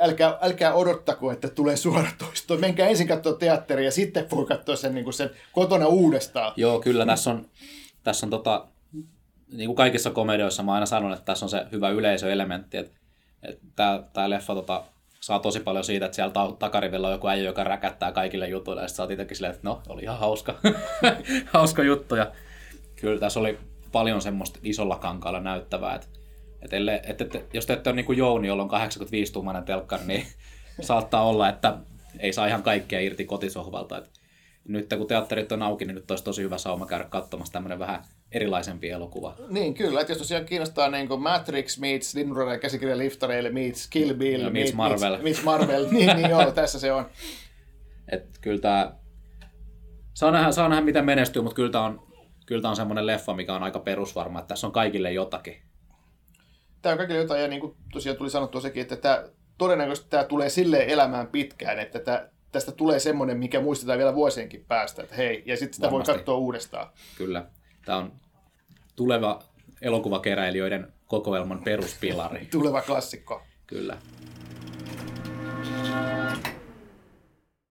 älkää, 0.00 0.38
älkää 0.40 0.74
odottako, 0.74 1.32
että 1.32 1.48
tulee 1.48 1.76
suora 1.76 2.10
toisto. 2.18 2.56
Menkää 2.56 2.88
ensin 2.88 3.08
katsoa 3.08 3.32
teatteria 3.32 3.84
ja 3.84 3.90
sitten 3.90 4.30
voi 4.30 4.46
katsoa 4.46 4.76
sen, 4.76 4.94
niin 4.94 5.04
kuin 5.04 5.14
sen 5.14 5.30
kotona 5.52 5.86
uudestaan. 5.86 6.52
Joo, 6.56 6.80
kyllä 6.80 7.06
tässä 7.06 7.30
on, 7.30 7.46
tässä 8.02 8.26
on 8.26 8.30
tota, 8.30 8.66
niin 9.52 9.66
kuin 9.66 9.76
kaikissa 9.76 10.10
komedioissa 10.10 10.62
mä 10.62 10.74
aina 10.74 10.86
sanon, 10.86 11.12
että 11.12 11.24
tässä 11.24 11.44
on 11.46 11.50
se 11.50 11.66
hyvä 11.72 11.90
yleisöelementti, 11.90 12.76
että, 12.76 13.00
että 13.42 13.66
tämä, 13.76 14.02
tämä 14.12 14.30
leffa 14.30 14.54
tota, 14.54 14.84
saa 15.24 15.38
tosi 15.38 15.60
paljon 15.60 15.84
siitä, 15.84 16.06
että 16.06 16.16
siellä 16.16 16.32
ta- 16.32 16.42
on 16.42 17.12
joku 17.12 17.28
äijä, 17.28 17.44
joka 17.44 17.64
räkättää 17.64 18.12
kaikille 18.12 18.48
jutuille, 18.48 18.82
ja 18.82 18.88
sitten 18.88 19.10
itsekin 19.10 19.36
silleen, 19.36 19.54
että 19.54 19.68
no, 19.68 19.82
oli 19.88 20.02
ihan 20.02 20.18
hauska, 20.18 20.54
hauska 21.52 21.82
juttu, 21.82 22.14
ja 22.14 22.32
kyllä 22.96 23.20
tässä 23.20 23.40
oli 23.40 23.58
paljon 23.92 24.22
semmoista 24.22 24.58
isolla 24.62 24.96
kankaalla 24.96 25.40
näyttävää, 25.40 25.94
että, 25.94 26.06
että, 26.62 26.76
ellei, 26.76 27.00
että, 27.02 27.24
että 27.24 27.38
jos 27.52 27.66
te 27.66 27.72
ette 27.72 27.90
ole 27.90 27.96
niin 27.96 28.06
kuin 28.06 28.18
Jouni, 28.18 28.48
jolla 28.48 28.62
on 28.62 28.70
85-tuumainen 28.70 29.64
telkkari, 29.64 30.02
niin 30.06 30.26
saattaa 30.80 31.24
olla, 31.24 31.48
että 31.48 31.76
ei 32.18 32.32
saa 32.32 32.46
ihan 32.46 32.62
kaikkea 32.62 33.00
irti 33.00 33.24
kotisohvalta, 33.24 33.98
että 33.98 34.10
nyt 34.68 34.94
kun 34.98 35.06
teatterit 35.06 35.52
on 35.52 35.62
auki, 35.62 35.84
niin 35.84 35.94
nyt 35.94 36.10
olisi 36.10 36.24
tosi 36.24 36.42
hyvä 36.42 36.58
sauma 36.58 36.86
käydä 36.86 37.04
katsomassa 37.04 37.52
tämmöinen 37.52 37.78
vähän 37.78 38.04
erilaisempi 38.32 38.90
elokuva. 38.90 39.36
Niin, 39.48 39.74
kyllä. 39.74 40.00
Että 40.00 40.10
jos 40.10 40.18
tosiaan 40.18 40.44
kiinnostaa 40.44 40.90
niin 40.90 41.08
kuin 41.08 41.22
Matrix 41.22 41.78
meets 41.78 42.14
Linnunradan 42.14 42.60
käsikirja 42.60 42.98
liftareille 42.98 43.50
meets 43.50 43.88
Kill 43.88 44.14
Bill 44.14 44.42
Ja 44.42 44.50
meets 44.50 44.74
Marvel. 44.74 45.10
Meets, 45.10 45.22
meets 45.22 45.44
Marvel. 45.44 45.86
niin, 45.90 46.16
niin 46.16 46.30
joo, 46.30 46.50
tässä 46.50 46.80
se 46.80 46.92
on. 46.92 47.06
Et 48.08 48.38
kyllä 48.40 48.60
tämä, 48.60 48.94
saa 50.14 50.30
nähdä, 50.30 50.52
saa 50.52 50.68
nähdä 50.68 50.84
miten 50.84 51.04
menestyy, 51.04 51.42
mutta 51.42 51.56
kyllä 51.56 51.70
tämä 51.70 51.84
on, 51.84 52.06
kyllä 52.46 52.62
tää 52.62 52.70
on 52.70 52.76
semmoinen 52.76 53.06
leffa, 53.06 53.34
mikä 53.34 53.54
on 53.54 53.62
aika 53.62 53.78
perusvarma, 53.78 54.38
että 54.38 54.48
tässä 54.48 54.66
on 54.66 54.72
kaikille 54.72 55.12
jotakin. 55.12 55.62
Tämä 56.82 56.92
on 56.92 56.98
kaikille 56.98 57.20
jotain, 57.20 57.42
ja 57.42 57.48
niin 57.48 57.60
kuin 57.60 57.76
tosiaan 57.92 58.18
tuli 58.18 58.30
sanottua 58.30 58.60
sekin, 58.60 58.82
että 58.82 58.96
tämä, 58.96 59.24
todennäköisesti 59.58 60.10
tämä 60.10 60.24
tulee 60.24 60.48
silleen 60.48 60.88
elämään 60.88 61.26
pitkään, 61.26 61.78
että 61.78 61.98
tämä, 61.98 62.28
tästä 62.54 62.72
tulee 62.72 62.98
semmoinen, 62.98 63.38
mikä 63.38 63.60
muistetaan 63.60 63.98
vielä 63.98 64.14
vuosienkin 64.14 64.64
päästä, 64.68 65.02
että 65.02 65.14
hei, 65.14 65.42
ja 65.46 65.56
sitten 65.56 65.74
sitä 65.74 65.86
Varmasti. 65.86 66.12
voi 66.12 66.18
katsoa 66.18 66.36
uudestaan. 66.36 66.88
Kyllä. 67.18 67.46
Tämä 67.84 67.98
on 67.98 68.12
tuleva 68.96 69.42
elokuvakeräilijöiden 69.82 70.92
kokoelman 71.06 71.62
peruspilari. 71.64 72.48
tuleva 72.50 72.82
klassikko. 72.82 73.42
Kyllä. 73.66 73.96
thank 75.84 76.18
you 76.18 76.23